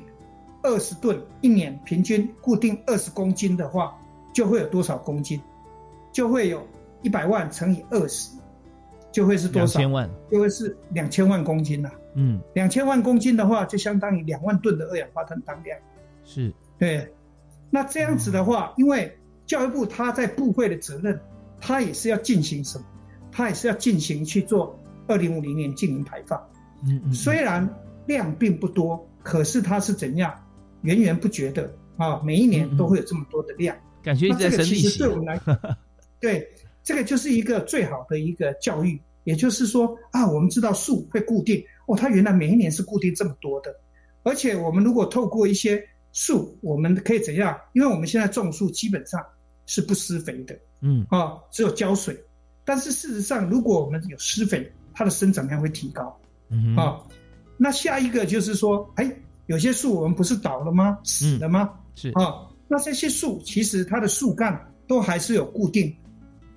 [0.62, 3.98] 二十吨，一年平均固定二十公斤的话，
[4.34, 5.42] 就会有多少公斤？
[6.12, 6.62] 就会有
[7.02, 8.30] 一百万乘以二十，
[9.12, 9.80] 就会是多少？
[9.80, 15.78] 两千万就会是两千万公斤呐、嗯两千万公斤的话，就相当于两万吨的二氧化碳当量。
[16.26, 17.12] 是对，
[17.70, 21.20] 那这样子的话，因为教育部他在部会的责任，
[21.60, 22.86] 他也是要进行什么？
[23.32, 26.40] 他也是要进行去做二零五零年净零排放。
[26.86, 27.68] 嗯嗯虽然
[28.06, 30.34] 量并不多，可是它是怎样
[30.82, 32.22] 源源不绝的啊？
[32.24, 33.76] 每一年都会有这么多的量。
[34.02, 35.40] 感觉这个其直在生利息实对我们来，
[36.20, 36.48] 对
[36.84, 39.02] 这个就是一个最好的一个教育。
[39.24, 43.74] 也就是说啊，我们知道树会固定哦，它原来每一年是固定这么多的，
[44.24, 47.58] 而且我们如果透过一些树，我们可以怎样？
[47.72, 49.26] 因为我们现在种树基本上
[49.66, 52.22] 是不施肥的嗯啊，只有浇水。
[52.66, 56.18] 但是事实上，如果我们有施肥，它的生长量会提高。
[56.78, 57.02] 啊，
[57.58, 59.12] 那下一个就是说，哎，
[59.48, 60.98] 有些树我们不是倒了吗？
[61.04, 61.70] 死了吗？
[61.96, 65.96] 是啊，那这些树其实它的树干都还是有固定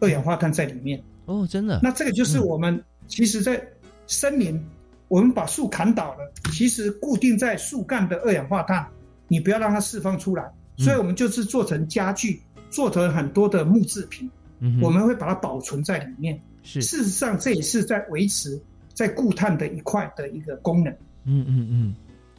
[0.01, 1.03] 二氧化碳在里面。
[1.25, 3.61] 哦真的那这个就是我们其实，在
[4.07, 4.63] 森林，
[5.09, 8.87] 我们把树砍倒了，其实固定在树干的二氧化碳，
[9.29, 10.45] 你不要让它释放出来。
[10.79, 14.31] 嗯所以我们就是做成家具，做成很多的木制品，
[14.61, 16.39] 嗯我们会把它保存在里面。
[16.67, 16.83] 是。
[16.83, 18.61] 事实上，这也是在维持
[18.93, 20.93] 在固碳的一块的一个功能。
[21.25, 21.95] 嗯嗯嗯。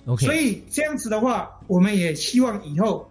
[0.06, 3.10] OK 所以这样子的话，我们也希望以后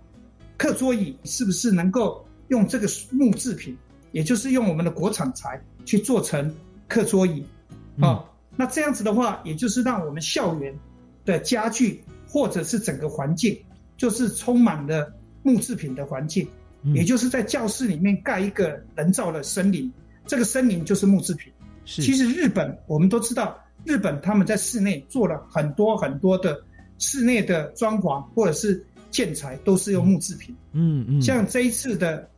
[0.57, 3.77] 课桌椅是不是能够用这个木制品，
[4.13, 6.55] 也就是用我们的国产材去做成
[6.89, 7.45] 课桌椅。
[8.01, 8.25] 啊、
[8.57, 10.79] 那这样子的话，也就是让我们校园
[11.25, 13.59] 的家具或者是整个环境，
[13.97, 15.13] 就是充满了
[15.43, 16.47] 木制品的环境。
[16.95, 19.93] 也就是在教室里面盖一个人造的森林，
[20.27, 21.53] 这个森林就是木制品。
[21.85, 26.61] 是其实日本我们都知道，日本他们在室内做了很多很多的
[26.99, 30.55] 室内的装潢或者是建材都是用木制品。
[30.73, 32.29] 嗯嗯，像这一次的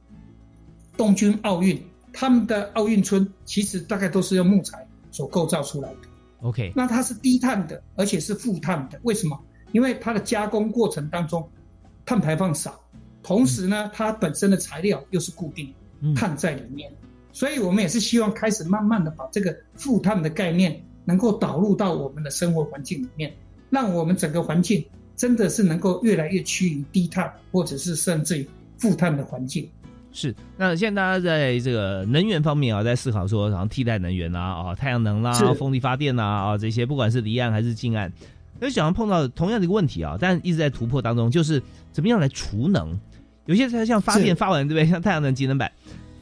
[0.97, 1.83] 东京奥运，
[2.13, 6.01] 他们的奥运村其实大概都是用木材所构造出来的。
[6.43, 9.01] OK，那它是低碳的，而且是负碳的。
[9.03, 9.41] 为什么？
[9.73, 11.47] 因为它的加工过程当中
[12.05, 12.81] 碳排放少，
[13.23, 16.93] 同时呢，它本身的材料又是固定嗯碳在里面，
[17.39, 23.33] 所以我们也是希望开始慢慢的把这个负碳的概念能够导入到我们的生活环境里面，
[23.71, 24.85] 让我们整个环境
[25.15, 29.71] 真的是能够越来越趋于低碳，或者是甚至于负碳的环境。
[30.11, 38.13] 是，那现在大家在这个能源方面啊，在思考说，然后替代能源啦，啊，太阳能啦是、风力发电啦，啊，这些不管是离岸还是近岸，
[38.59, 41.63] 那想要碰到同样的一个问题啊，但一直在突破当中，就是
[41.93, 42.99] 怎么样来储能。
[43.47, 44.91] 有些它像发电发完，对不对？
[44.91, 45.73] 像太阳能节能板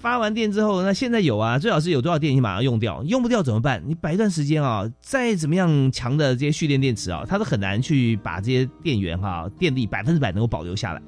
[0.06, 3.82] 发完电之后，那现在有啊，最好是有多少电你马上用掉，用不掉怎么办？
[3.88, 11.02] 你摆一段时间啊，再怎么样强的这些蓄电电池啊，它都很难去把这些电源哈、电力百分之百能够保留下来。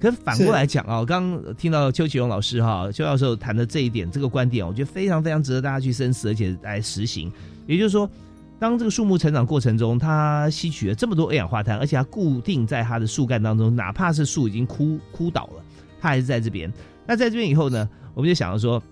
[0.00, 7.30] 可是反过来讲啊，我刚刚听到邱启荣老师哈、邱教授谈的这一点，这个观点，我觉得非常非常值得大家去深思，而且来实行。
[7.66, 8.10] 也就是说，
[8.58, 15.62] 当这个树木成长过程中，它吸取了这么多二氧化碳，而且它固定在它的树干当中，哪怕是树已经枯枯倒了，
[16.00, 16.72] 它还是在这边。
[17.06, 17.88] 那在这边以后呢，
[18.18, 18.82] 我们就想要说，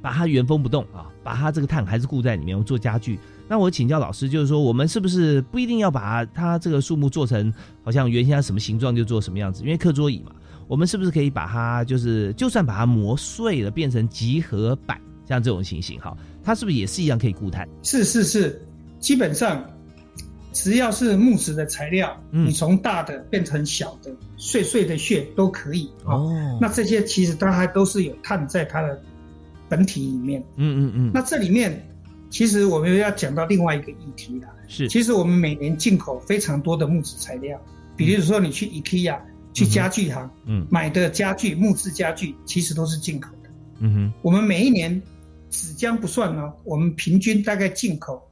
[0.00, 3.16] 把它原封不动啊，把它这个碳还是固在里面，我做家具。
[3.48, 9.62] 那我请教老师，就是说，我们是不是不一定要把它这个树木做成好像原先它什么形状就做什么样子？
[9.62, 10.32] 因为课桌椅嘛，
[10.66, 17.68] 我们是不是可以把它就是就算把它磨碎了，变成集合板，像这种情形哈，它是不是也是一样可以固碳？
[17.84, 18.60] 是是是，
[18.98, 19.64] 基本上
[20.52, 26.14] 只要是木质的材料，嗯你从大的变成小的、碎碎的屑都可以啊。
[26.14, 29.00] 哦那这些其实它还都是有碳在它的
[29.68, 30.42] 本体里面。
[30.56, 31.82] 嗯嗯嗯，那这里面
[32.30, 34.48] 其实我们要讲到另外一个议题啦。
[34.68, 37.60] 是其实我们每年进口非常多的木质材料，
[37.96, 39.18] 比如说你去 IKEA、
[39.52, 43.50] 去家具行嗯买的家具、木质家具，其实都是进口的。
[43.80, 45.02] 嗯哼，我们每一年
[45.50, 48.30] 纸浆不算呢，我们平均大概进口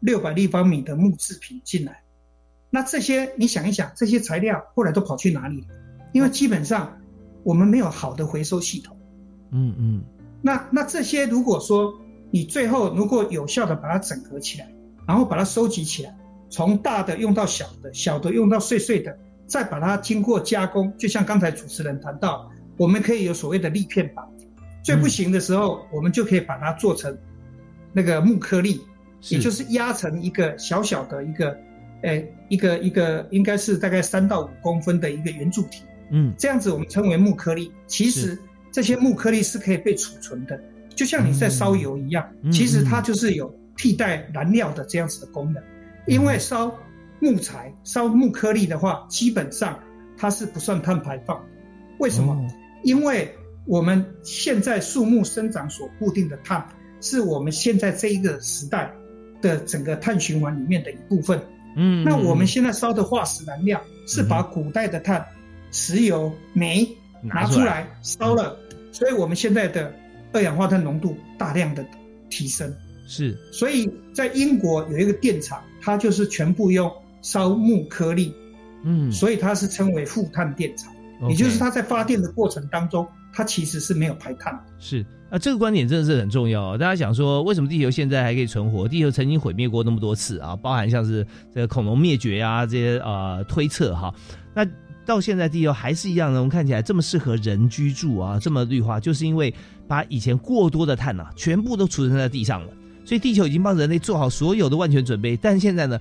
[0.00, 2.02] 六百立方米的木制品进来。
[2.70, 5.66] 那这些你想一想，这些材料后来都跑去哪里了？
[6.12, 6.98] 因为基本上
[7.42, 8.96] 我们没有好的回收系统。
[9.52, 10.04] 嗯嗯
[10.42, 11.92] 那那这些如果说
[12.30, 14.72] 你最后如果有效的把它整合起来，
[15.06, 16.16] 然后把它收集起来，
[16.48, 24.24] 从大的用到小的，小的用到碎碎的，再把它经过加工，就像刚才主持人谈到，我们可以有所谓的立片板，
[24.84, 27.18] 最不行的时候，我们就可以把它做成
[27.92, 28.80] 那个木颗粒，是
[29.28, 31.56] 也就是压成一个小小的一个，
[32.02, 35.82] 呃，一个一个应该是大概三到五公分的一个圆柱体。
[36.10, 37.72] 嗯这样子我们称为木颗粒。
[37.86, 38.36] 其实
[38.72, 40.60] 这些木颗粒是可以被储存的，
[40.94, 45.62] 就像你在烧油一样，嗯其实它就是有替代燃料的这样子的功能。
[46.06, 46.74] 因为烧
[47.20, 49.78] 木材、烧木颗粒的话，基本上
[50.16, 51.40] 它是不算碳排放。
[51.98, 52.32] 为什么？
[52.32, 52.46] 哦
[52.82, 53.30] 因为
[53.66, 56.66] 我们现在树木生长所固定的碳，
[57.02, 58.90] 是我们现在这一个时代
[59.40, 61.40] 的整个碳循环里面的一部分。
[61.76, 65.24] 嗯，那我们现在烧的化石燃料是把古代的碳、
[65.70, 66.88] 石油、煤
[67.22, 68.58] 拿出来烧了，
[68.92, 69.94] 所以我们现在的
[70.32, 71.84] 二氧化碳浓度大量的
[72.28, 72.74] 提升。
[73.06, 76.90] 是所以在英国有一个电厂，它就是全部用
[77.22, 78.34] 烧木颗粒，
[78.84, 80.92] 嗯，所以它是称为负碳电厂。
[81.28, 84.60] 也就是它在发电的过程当中，它其实是没有排碳的。
[84.78, 88.88] 是啊，这个观点真的是很重要、大家想说，为什么地球现在还可以存活？
[88.88, 91.24] 地球曾经毁灭过那么多次啊，包含像是
[91.54, 94.12] 这个恐龙灭绝啊这些呃推测哈。
[94.52, 94.66] 那
[95.06, 99.54] 到现在地球还是一样的，我们看起来这么适合人居住啊，这么绿化，就是因为
[99.86, 102.72] 把以前过多的碳啊，全部都储存在地上了。
[103.04, 105.98] 所以地球已经帮人类做好所有的万全准备，但现在呢，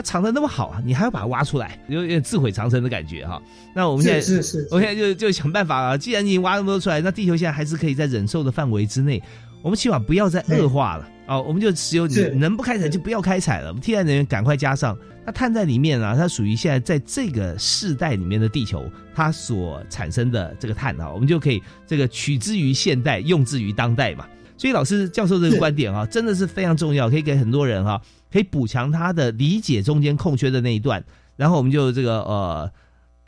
[0.00, 3.40] 它藏的那么好啊，你还要把它挖出来，有点自毁长城的感觉哈。
[3.74, 9.22] 那我们现在是是是我现在就就想办法啊，既然你挖那么多出来，那地球现在还是可以在忍受的范围之内，
[9.60, 14.96] 我们起码不要再恶化了哦，我们就只有你能不开采就不要开采了，我们替代能源赶快加上。
[15.26, 24.26] 那碳在里面啊，它属于现在在这个世代里面的地球，它所产生的这个碳啊，我们就可以这个取之于现代，用之于当代嘛。
[24.60, 27.98] 所以老师教授这个观点啊，真的是非常重要，可以给很多人哈、
[28.30, 31.02] 可以补强他的理解中间空缺的那一段，
[31.34, 32.70] 然后我们就这个呃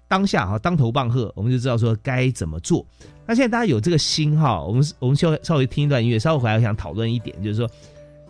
[0.07, 2.87] 当下哈当头棒喝，我们就知道说该怎么做。
[3.26, 7.66] 那现在大家有这个心哈，我们我们稍微稍微听一段音乐，稍后回来想讨论一点，就是说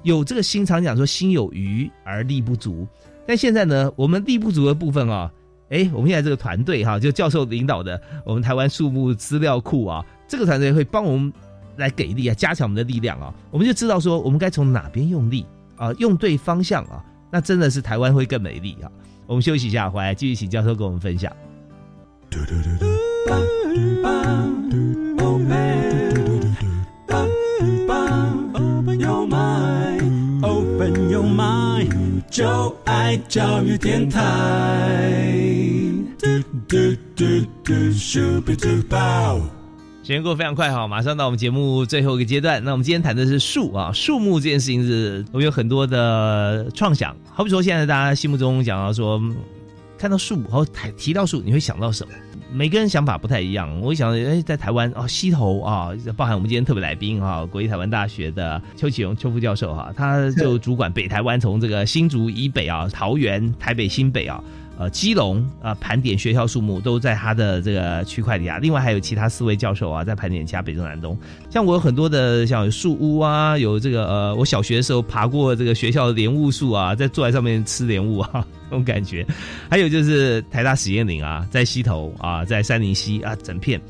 [0.05, 2.87] 有这个心，常讲说心有余而力不足，
[3.27, 5.29] 但现在呢，我们力不足的部分啊，
[5.71, 11.33] 哎，我们现在这个团队哈，就教授领导的我们台湾树木资料库啊，这个团队会帮我们
[11.77, 15.47] 来给力啊，加强我们的力量啊，我们就知道说我们该从哪边用力
[15.77, 18.91] 啊，用对方向啊，那真的是台湾会更美丽啊。
[19.27, 21.33] 我们休息一下，回来继续请教授跟我们分享。
[30.43, 35.23] Open your mind，就爱教育电台。
[40.13, 42.63] 时间过得非常快哈，马上到我们节目最后一个阶段。
[42.63, 47.17] 那我们今天谈的是树啊，树木这件事情是我们有很多的创想。
[47.31, 49.19] 好比说，现在大家心目中讲到说，
[49.97, 52.13] 看到树，然后提提到树，你会想到什么？
[52.53, 53.81] 每个人想法不太一样。
[53.81, 64.45] 我想，哎，在台湾哦，溪头啊，包含我们今天特别来宾哈，国立台湾大学的邱启荣邱副教授哈，他就主管北台湾，从这个新竹以北啊，桃园、台北、新北啊。
[64.83, 68.59] 呃，基隆啊，盘点学校数目都在他的这个区块里啊。
[68.59, 71.17] 另外还有其他四位教授啊，在盘点其他北中南东。
[71.51, 79.25] 像我有很多的像树屋啊，有这个呃，我小学的时候爬过这个学校的莲雾树啊，在坐在上面吃莲雾啊， 那种感觉。
[79.71, 83.81] 还有就是台大实验林啊，在西头啊，在山林溪啊，整片。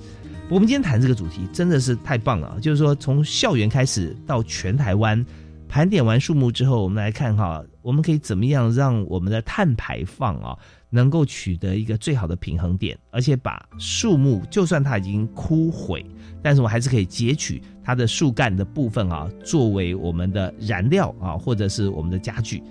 [0.51, 5.25] 我们今天谈这个主题真的是太棒了，就是说从校园开始到全台湾。
[5.73, 10.55] 盘点完树木之后，我们来看哈，我们可以怎么样让我们的碳排放啊，
[10.91, 16.05] 能够取得一个最好的平衡点，而且把树木就算它已经枯毁，
[16.43, 22.63] 但是我还是可以截取它的树干的部分啊，作为我们的燃料啊，或者是我们的家具。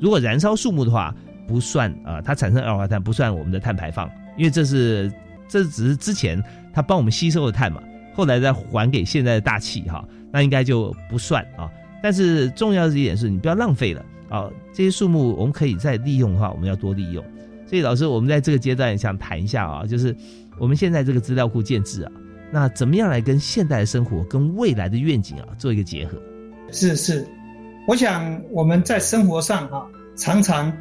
[0.00, 1.14] 如果燃烧树木的话，
[1.46, 5.08] 不算啊，它产生二氧化碳不算我们的碳排放，因为这是
[5.46, 6.42] 这只是之前
[6.72, 7.80] 它帮我们吸收的碳嘛，
[8.16, 11.70] 后来再还给现在的大气哈，那应该就不算啊。
[12.02, 14.48] 但是重要的一点是你不要浪费了啊！
[14.72, 17.24] 这些树木我们可以再利用的话，我们要多利用。
[17.66, 20.16] 所以老师，我们在这个阶段想谈一下啊，就是
[20.58, 22.12] 我们现在这个资料库建制啊，
[22.50, 26.16] 那怎么样来跟现代的生活、跟未来的愿景啊做一个结合？
[26.70, 27.26] 是是，
[27.86, 29.84] 我想我们在生活上啊，
[30.16, 30.72] 常常，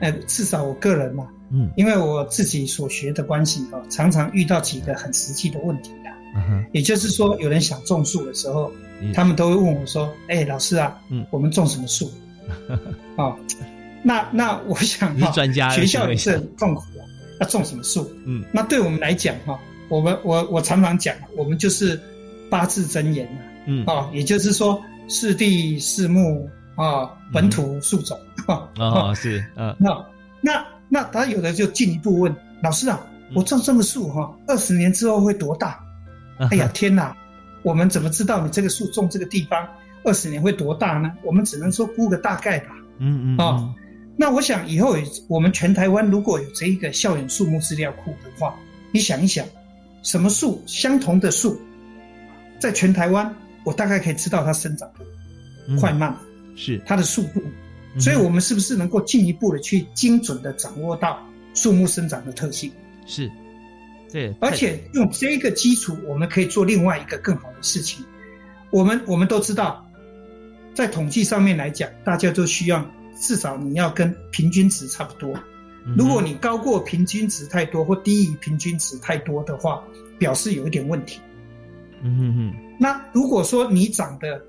[0.00, 6.03] 呃，至少我个人嘛，嗯，因为我自己所学的关系啊，常常遇到几个很实际的问题啊。
[6.34, 8.70] 嗯也就是说，有人想种树的时候。
[9.12, 12.10] 他们都会问我说：“哎，老师啊，嗯，我们种什么树？
[13.18, 13.36] 哦，
[14.02, 15.30] 那那我想哈，
[15.70, 17.04] 学校也是很痛苦的，
[17.40, 18.10] 要种什么树？
[18.24, 19.58] 嗯，那对我们来讲哈，
[19.90, 22.00] 我们我我常常讲，我们就是
[22.48, 28.18] 八字真言呐，嗯，哦，也就是说四地四木啊，本土树种，
[28.78, 29.90] 哦，是，嗯，那
[30.40, 33.04] 那那他有的就进一步问老师啊，
[33.34, 35.83] 我种这个树哈，二十年之后会多大？
[36.38, 37.16] 哎呀，天哪！
[37.62, 39.66] 我们怎么知道你这个树种这个地方
[40.04, 41.10] 二十年会多大呢？
[41.22, 42.76] 我们只能说估个大概吧。
[42.98, 43.74] 嗯嗯啊，
[44.16, 44.94] 那我想以后
[45.28, 48.54] 我们全台湾如果有这一个校园树木资料库的话，
[48.92, 49.46] 你想一想，
[50.02, 51.58] 什么树相同的树，
[52.58, 56.14] 在全台湾我大概可以知道它生长的快慢，
[56.54, 57.42] 是它的速度，
[57.98, 61.18] 所以我们是不是能够进一步的去精准的掌握到
[61.54, 62.70] 树木生长的特性？
[63.06, 63.30] 是。
[64.12, 68.04] 对，而且用这个基础，我们可以做另外一个更好的事情。
[68.70, 69.84] 我们我们都知道，
[70.74, 72.84] 在统计上面来讲，大家都需要
[73.20, 75.34] 至少你要跟平均值差不多。
[75.96, 79.82] 如果你高过平均值太多，或低于平均值太多的话，
[80.18, 81.20] 表示有一点问题。
[82.02, 82.54] 嗯哼哼。
[82.80, 84.40] 那如果说你长得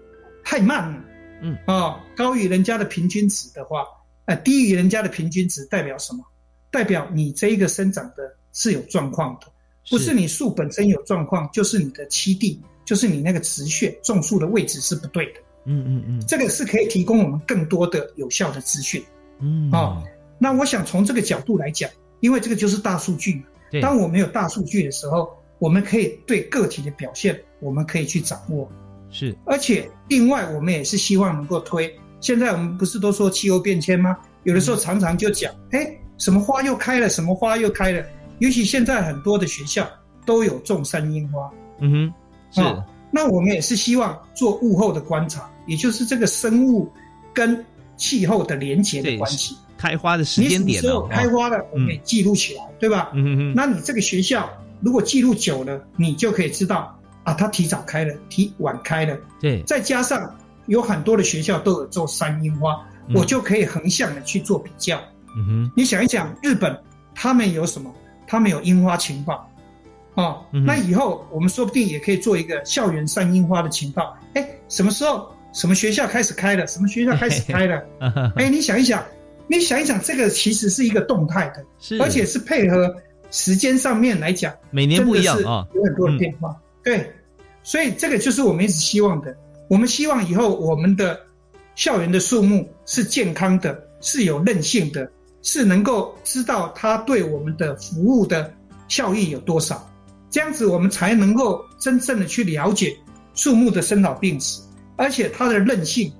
[0.44, 1.04] 太慢了，
[1.42, 3.84] 嗯啊，高于人家的平均值的话，
[4.26, 6.24] 呃，低于人家的平均值代表什么？
[6.72, 9.46] 代表你这一个生长的是有状况的。
[9.88, 15.34] 不是你树本身有状况，就是你的栖地，就是你那个植穴种树的位置是不对的。
[15.66, 19.04] 嗯嗯嗯，这个是可以提供我们更多的有效的资讯。
[19.42, 20.02] 嗯啊，
[20.40, 21.88] 那我想从这个角度来讲，
[22.20, 23.44] 因为这个就是大数据嘛。
[23.82, 25.30] 当我们有大数据的时候，
[25.60, 28.68] 我们可以对个体的表现，我们可以去掌握。
[29.12, 29.36] 是。
[29.46, 31.94] 而且另外，我们也是希望能够推。
[32.22, 34.18] 现在我们不是都说气候变迁吗？
[34.44, 38.04] 有的时候常常就讲，哎，什么花又开了，什么花又开了。
[38.40, 39.88] 尤其现在很多的学校
[40.26, 42.14] 都有种山樱花，嗯哼，
[42.52, 42.84] 是。
[43.12, 46.92] 那我们也是希望做物候的观察，也就是这个生物
[47.34, 47.66] 跟
[47.96, 49.56] 气候的连接的关系。
[49.78, 53.12] 开花的时间点，开花了，我们也记录起来，对吧？
[53.14, 53.54] 嗯哼哼。
[53.56, 54.50] 那你这个学校
[54.82, 59.18] 如果记录久了，你就可以知道啊，它提早开了，提晚开了。
[59.40, 59.62] 对。
[59.64, 65.00] 再加上有很多的学校都有种山樱花，我就可以横向的去做比较。
[65.38, 65.72] 嗯哼。
[65.76, 66.78] 你想一想，日本
[67.14, 67.94] 他们有什么？
[68.28, 69.50] 他们有樱花情报，
[70.16, 74.18] 哦，那以后我们说不定也可以做一个校园上樱花的情报。
[74.34, 76.66] 哎，什么时候什么学校开始开了？
[76.68, 77.84] 什么学校开始开了？
[78.36, 79.04] 哎，你想一想，
[79.48, 82.94] 你想一想，这个其实是一个动态的，是而且是配合
[83.32, 86.56] 时间上面来讲，每年不一样啊有很多的变化。
[86.84, 87.12] 对，
[87.64, 89.36] 所以这个就是我们一直希望的。
[89.68, 91.20] 我们希望以后我们的
[91.74, 95.10] 校园的树木是健康的，是有韧性的，
[95.46, 98.52] 是能够知道它对我们的服务的
[98.88, 99.88] 效益有多少。
[100.32, 102.98] 这样子，我们才能够真正的去了解
[103.36, 104.64] 树木的生老病死，
[104.98, 106.12] 而且它的韧性，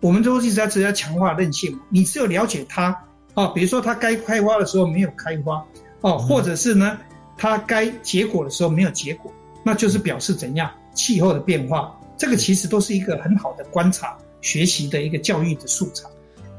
[0.00, 1.78] 我们都一直在只要强化韧性。
[1.88, 2.94] 你只有了解它
[3.34, 5.64] 啊，比如说它该开花的时候没有开花
[6.00, 6.98] 哦，或者是呢，
[7.36, 9.32] 它该结果的时候没有结果，
[9.64, 11.94] 那就是表示怎样气候的变化。
[12.16, 16.08] 这个其实都是一个很好的观察、学习的一个教育的素材。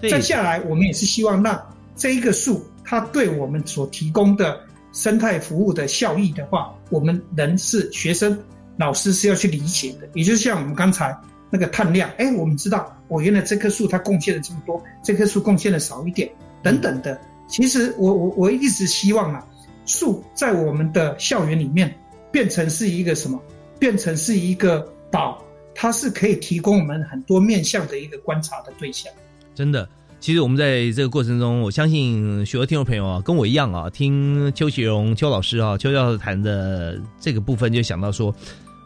[0.10, 1.62] 再下来，我们也是希望让
[2.00, 4.60] 这一个树，它对我们所提供的
[4.94, 8.42] 生态服务的效益的话，我们人是学生、
[8.78, 10.08] 老师是要去理解的。
[10.14, 11.16] 也就是像我们刚才
[11.50, 16.32] 那个碳量，哎，我们知道，我原来这棵树它贡献了这么多，这棵树贡献的少一点，
[16.64, 17.20] 等等的。
[17.50, 19.46] 其实我我我一直希望啊，
[19.86, 21.94] 树在我们的校园里面
[22.32, 23.38] 变成是一个什么？
[23.78, 24.82] 变成是一个
[25.12, 25.44] 宝，
[25.76, 29.12] 它是可以提供我们很多面向的一个观察的对象。
[29.54, 29.88] 真的，
[30.20, 38.36] 其实我们在这个过程中，我相信许多听众朋友啊，跟我一样啊，听邱启荣邱老师啊，邱教授谈的这个部分，就想到说，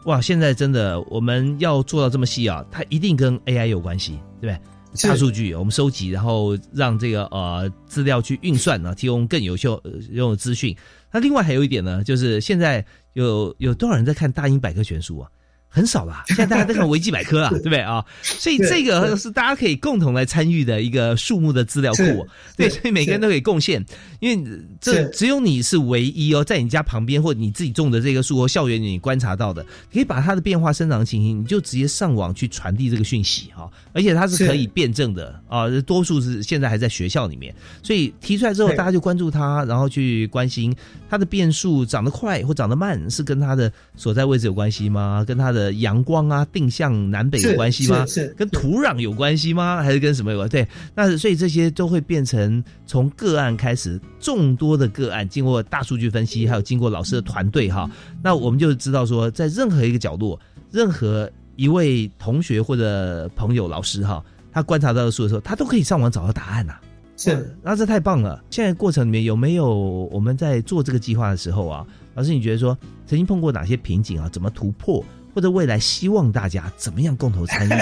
[0.04, 4.58] 哇，现在真的我们要做到这么细啊，它一定跟 AI 有关系，对不对？
[5.02, 10.74] 大数据我们收集，然后让这个呃资料去运算呢，提供更有效呃用的资讯。
[11.12, 15.28] 那另外还有一点呢，就是现在有有多少人在看大英百科全书啊？
[15.74, 17.58] 很少吧， 现在大家都看维基百科啊，对。
[17.58, 17.80] 不对？
[17.80, 18.04] 啊？
[18.22, 23.84] 所以这个是大家可以共同来参与的一个树木的资料库哦，对，所以每个人都可以贡献，
[24.20, 37.52] 因为这只有你是唯一哦，在你家旁边或你自己种的这个树或校园里你观察到的，可以把它的变化生长情形，你就直接上网去传递这个讯息哈，而且它是可以辩证的啊，多数是现在还在学校里面，
[37.82, 40.74] 所以提出来之后，大家就关注它，然后去关心
[41.10, 45.24] 它的变数长得快或长得慢，是跟它的所在位置有关系吗？
[45.26, 48.06] 跟它的阳光啊定向南北有关系吗？
[48.06, 49.82] 是是跟土壤有关系吗？
[49.82, 50.48] 还是跟什么有关？
[50.48, 57.90] 对，那所以这些都会变成从个案开始，众多的个案经过大数据分析，还有经过老师的团队哈，
[58.22, 60.38] 那我们就知道说，在任何一个角落，
[60.70, 66.74] 任何一位同学或者朋友、老师哈，他观察到的树的时候，他都可以上网找到答案呐、
[67.16, 68.42] 是，那这太棒了！
[68.50, 69.72] 现在过程里面有没有
[70.10, 74.28] 我们在做这个计划的时候啊，老师你觉得说曾经碰过哪些瓶颈啊？
[74.32, 75.04] 怎么突破？
[75.34, 77.72] 或者未来希望大家怎么样共同参与？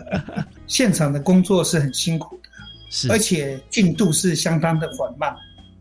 [0.66, 2.50] 现场的工作是很辛苦的，
[2.90, 5.34] 是，而且进度是相当的缓慢。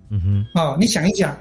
[0.09, 1.37] 嗯哼，哦，你想一想，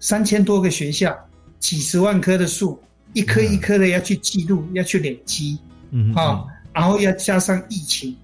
[0.00, 1.14] 三千多个学校，
[1.58, 2.80] 几十万棵的树，
[3.12, 5.58] 一棵一棵的要去记录，要去累积，
[5.90, 8.16] 嗯哼，啊、然后要加上疫情，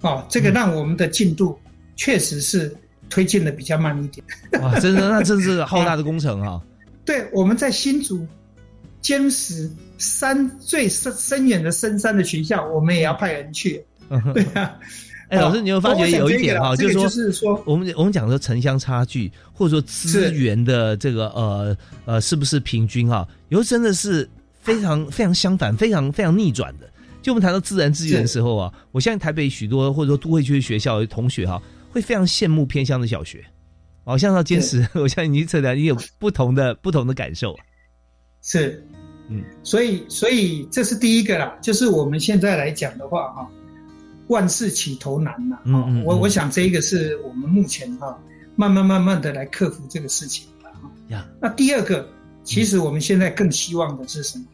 [0.00, 1.58] 哦，这个让我们的进度
[1.96, 2.74] 确实是
[3.10, 4.24] 推进的比较慢一点。
[4.62, 6.62] 哇，真的，那真是 浩大的工程啊！
[7.04, 8.26] 对，我们在新竹、
[9.02, 13.84] 坚石山最深深远的深山的学校，我们也要派人去。
[14.32, 14.74] 对啊，
[15.28, 21.76] 哎，老师，你有发觉有一点哈，就是说，就是说，我们我们讲说城乡差距，或者说资源的这个呃
[22.06, 23.28] 呃，是不是平均哈？
[23.50, 24.26] 有时候真的是
[24.62, 26.88] 非常非常相反，非常非常逆转的。
[27.20, 33.44] 就我们谈到自然资源的时候啊，我相信台北许多或者说都会区的学校的同学哈，会非常羡慕偏乡的小学。
[34.04, 37.54] 好像到坚持， 我相信你测量你有不同的不同的感受。
[38.40, 38.82] 是，
[39.28, 43.48] 嗯，所以所以这是第一个啦，就是我们现在来讲的话哈，
[44.28, 45.58] 万事起头难呐。
[45.64, 48.18] 嗯嗯，我我想这一个是我们目前哈
[48.56, 50.90] 慢慢慢慢的来克服这个事情的哈。
[51.08, 52.08] 呀，那第二个，
[52.42, 54.44] 其实我们现在更希望的是什么？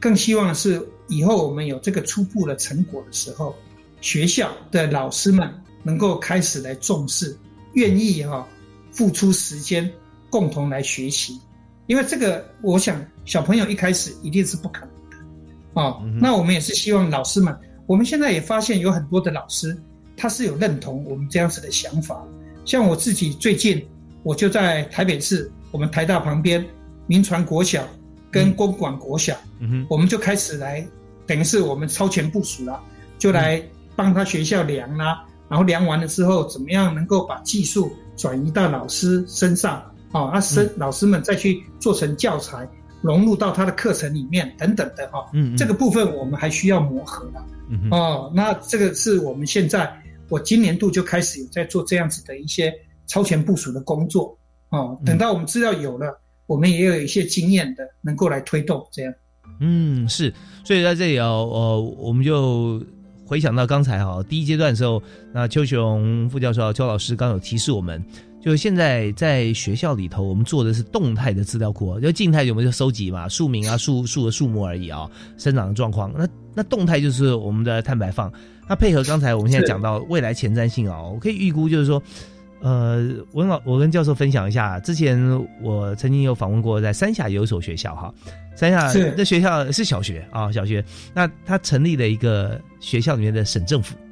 [0.00, 3.54] 更希望的是以后我们有这个初步的成果的时候，
[4.00, 5.48] 学校的老师们
[5.82, 7.34] 能够开始来重视，
[7.72, 8.46] 愿意哈
[8.90, 9.90] 付出时间
[10.28, 11.40] 共同来学习。
[11.86, 15.16] 因为这个，我想小朋友一开始一定是不可能的，
[15.74, 17.54] 哦，嗯那我们也是希望老师们，
[17.86, 19.76] 我们现在也发现有很多的老师，
[20.16, 22.24] 他是有认同我们这样子的想法。
[22.64, 23.86] 像我自己最近，
[24.22, 26.64] 我就在台北市我们台大旁边
[27.06, 27.86] 民传国小
[28.30, 30.86] 跟公馆国小，嗯哼，我们就开始来，
[31.26, 32.82] 等于是我们超前部署了，
[33.18, 33.62] 就来
[33.94, 39.82] 帮他学校量啦、然后量完了之后，怎么样能够把技术转移到老师身上？
[40.14, 42.66] 哦，那师、老师们再去做成教材，
[43.02, 45.26] 融入到他的课程里面等等的哈、哦。
[45.32, 47.44] 嗯，这个部分我们还需要磨合了。
[47.68, 49.92] 嗯哦，那这个是我们现在，
[50.28, 52.72] 我今年度就开始有在做这样子的一些
[53.06, 54.38] 超前部署的工作。
[54.70, 59.12] 哦，等到我们资料有了，我们也有一些经验的，能够来推动这样。
[59.60, 60.32] 嗯，是，
[60.64, 62.80] 所以在这里哦，呃，我们就
[63.26, 65.02] 回想到刚才哈第一阶段的时候，
[65.32, 68.04] 那邱雄副教授、邱老师刚有提示我们，
[68.40, 76.12] 就现在在学校里头，我们做的是动态的资料库，就静态我们就收集嘛，树名啊、树树的树木而已啊，生长的状况。
[76.16, 78.32] 那那动态就是我们的碳排放。
[78.68, 82.02] 那配合刚才我们现在讲到未来前瞻性啊，我可以预估就是说。
[82.64, 85.20] 呃，文老我跟教授分享一下，之前
[85.60, 88.12] 我曾经有访问过，在三峡有一所学校哈，
[88.56, 93.94] 三峡这学校是小学啊，小学，那他成立了一个学校里面的省政府。
[93.96, 94.03] 啊。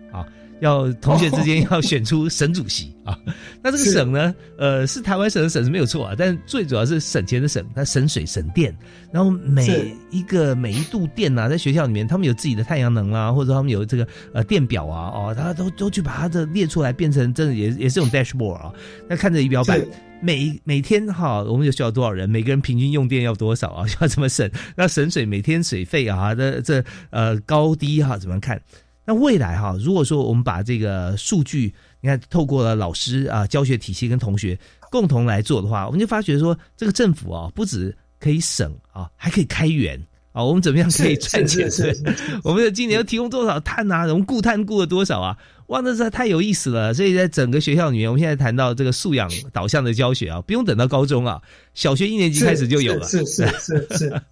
[0.63, 3.19] 要同学之间要选出省主席啊，
[3.61, 8.73] 那这个省呢，呃，是台湾省的省是没有错啊，但最主要是省钱的省，它省水省电，
[9.13, 18.73] 然后每一个每一度电呐，在学校里面，他们有自己的太阳能啊，或者他们有这个呃电表啊，哦，他都都去把它的列出来，变成真的也也是种 dashboard 啊，
[19.09, 19.81] 那看着仪表板，
[20.21, 24.49] 每每天哈，我们有需要多少人，每个人平均用电要多少啊，需要怎么省？
[24.77, 28.63] 那省水每天水费啊这这呃高低哈怎么看？
[29.05, 34.57] 那未来哈，如果说我们把这个数据，你看透过了老师啊教学体系跟同学
[34.93, 40.01] 共同来做的话，我们就发觉说，这个政府啊不止可以省啊，还可以开源
[40.31, 40.45] 啊。
[40.45, 41.69] 我们怎么样可以赚钱？
[42.45, 44.07] 我们的今年要提供多少碳啊？
[44.07, 45.37] 我们固碳固了多少啊？
[45.67, 46.95] 哇，那这太有意思了。
[46.95, 51.43] 所以在整个学校里面，我们现在谈到这个素养导向的教学啊，不用等到高中啊，
[51.75, 53.09] 小学一年级开始就有了。
[53.09, 54.23] 是是是是是。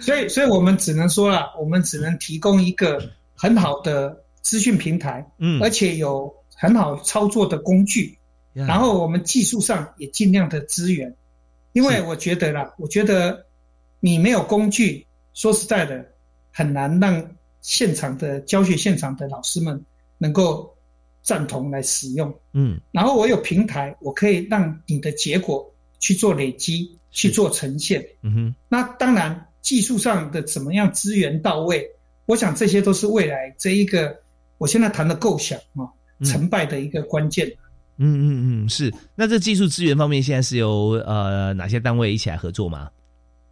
[0.00, 3.02] 所以，所以我们只能说了，我们只能提供一个。
[3.42, 8.16] 很好的资讯平台，嗯，而且有很好操作的工具，
[8.52, 11.12] 然后我们技术上也尽量的支援，
[11.72, 13.44] 因为我觉得啦，我觉得
[13.98, 16.06] 你没有工具，说实在的，
[16.52, 19.84] 很难让现场的教学现场的老师们
[20.18, 20.72] 能够
[21.20, 25.68] 赞同来使用，嗯，然后我有平台，我可以让你的结果
[25.98, 31.84] 去做累积，去做呈现，嗯哼，那当然技术上的怎么样资源到位。
[32.32, 34.18] 我想这些都是未来这一个
[34.56, 35.84] 我现在谈的构想啊，
[36.24, 37.46] 成败的一个关键。
[37.98, 38.90] 嗯嗯嗯，是。
[39.14, 42.88] 那这技术资源方面，现在是由呃哪些单位一起来合作吗？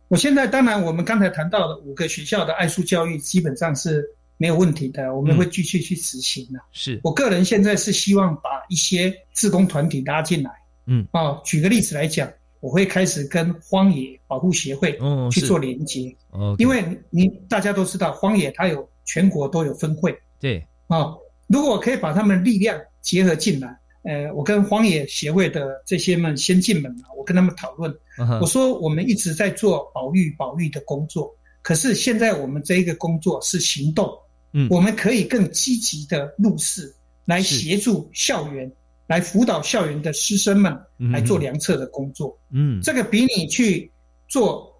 [0.08, 4.02] 我现在当然，我们刚才谈到的五个学校的爱数教育基本上是
[4.38, 6.58] 没有问题的，我们会继续去执行的。
[6.72, 10.50] 是我个人现在是希望把一些自工团体拉进来。
[10.86, 12.26] 嗯，哦，举个例子来讲。
[12.60, 14.98] 我会开始跟荒野保护协会
[15.32, 16.14] 去做连接，
[16.58, 20.62] 因为你大家都知道，荒野它有全国都有分会，对。
[20.86, 21.14] 啊，
[21.46, 27.94] 如果我可以把他们力量结合进来，呃，我跟荒野协会的这些们先进们啊，我跟他们讨论，
[28.40, 34.10] 我说我们一直在做保育保育的工作，可是现在我们这一个工作是行动，
[34.52, 36.94] 嗯，我们可以更积极的入市
[37.24, 38.70] 来协助校园。
[39.10, 40.72] 来辅导校园的师生们
[41.12, 43.90] 来做量测的工作，嗯，这个比你去
[44.28, 44.72] 做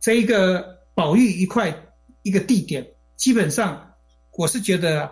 [0.00, 1.72] 这一个保育一块
[2.22, 3.88] 一个地点，基本上
[4.36, 5.08] 我是觉得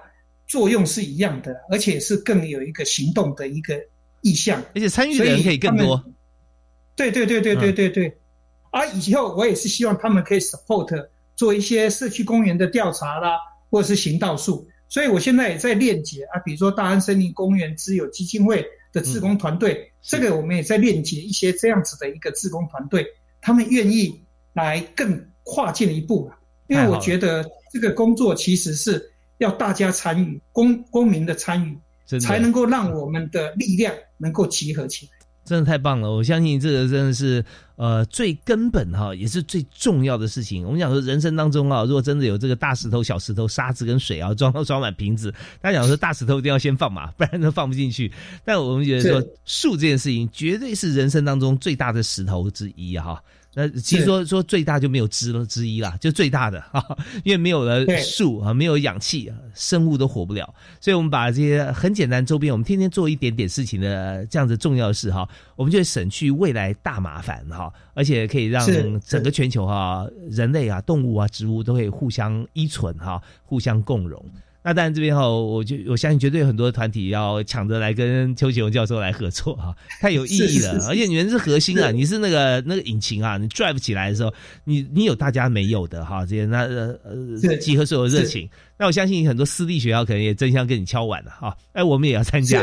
[0.49, 3.81] 作用是一样的，而且是更有一个行动的一个
[4.23, 6.03] 意向，而且参与的人可以更多。
[6.97, 8.19] 对对对对对对对，
[8.73, 13.39] 而以后我也是希望他们可以 support 做一些社区公园的调查啦，
[13.71, 14.67] 或者是行道树。
[14.89, 23.05] 所以，我现在也在链接啊，比如说大安森林公园自有基金会的志工团队，这个我们也在链接一些这样子的一个志工团队，
[23.41, 26.39] 他们愿意来更跨进一步啊。
[26.69, 35.16] 因为我觉得这个工作其实是要大家参与，公公民的参与，才能够让我们的力量能够集合起来。
[35.47, 36.11] 真的太棒了！
[36.11, 37.43] 我相信这个真的是
[37.77, 40.65] 呃最根本哈，也是最重要的事情。
[40.67, 48.11] 我们讲说人生当中啊，如果真的有这个大石头、小石头、沙子跟水啊，装都装满瓶子，大家讲说大石头一定要先放嘛， 不然都放不进去。
[48.45, 53.23] 但我们觉得说树这件事情，绝对是人生当中最大的石头之一哈。
[53.59, 56.85] 那其实说说最大就没有之了之一啦，就最大的哈，
[57.25, 60.55] 因为没有了树啊，没有氧气，生物都活不了。
[60.79, 65.27] 所以我们把这些很简单周边，我们天天做一点点事情的这样子重要的事哈，
[65.57, 68.63] 我们就会省去未来大麻烦哈，而且可以让
[69.01, 74.23] 整个全球哈，人类啊、动物啊、植物都可以互相依存哈，互相共荣。
[74.67, 80.89] 那当然，这边哈，我就我相信绝对有很多团体要抢着来跟邱启荣教授来合作哈，太有意义了。
[80.89, 88.51] 而且你们是核心啊，你是那个那个引擎啊，你 drive 起来的时候，你你有大家没有的哈，这些那呃呃集合所有热情。
[88.79, 92.63] 那我相信很多私立学校可能也争相跟你敲碗了哈，哎，我们也要参加。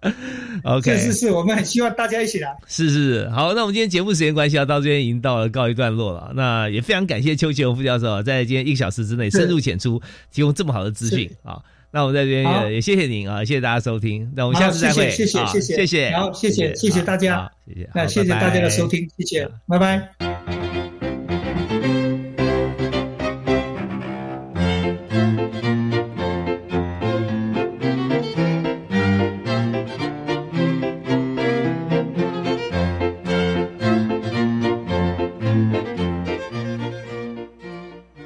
[0.64, 2.54] OK，是是是，我们很希望大家一起来。
[2.66, 6.32] 是是，好，那我们今天节目时间关系啊，到这边已经到了告一段落了。
[6.34, 10.00] 那也非常感谢邱启荣副教授在今天一个小时之内深入浅出，
[10.32, 11.62] 提供这么好的资讯啊。
[11.90, 14.30] 那我们在这边也也谢谢您啊，谢谢大家收听。
[14.36, 20.27] 那我们下次再会，谢谢谢谢谢谢，好谢谢谢谢大家，谢谢，那谢谢大家的收听，谢谢，拜拜。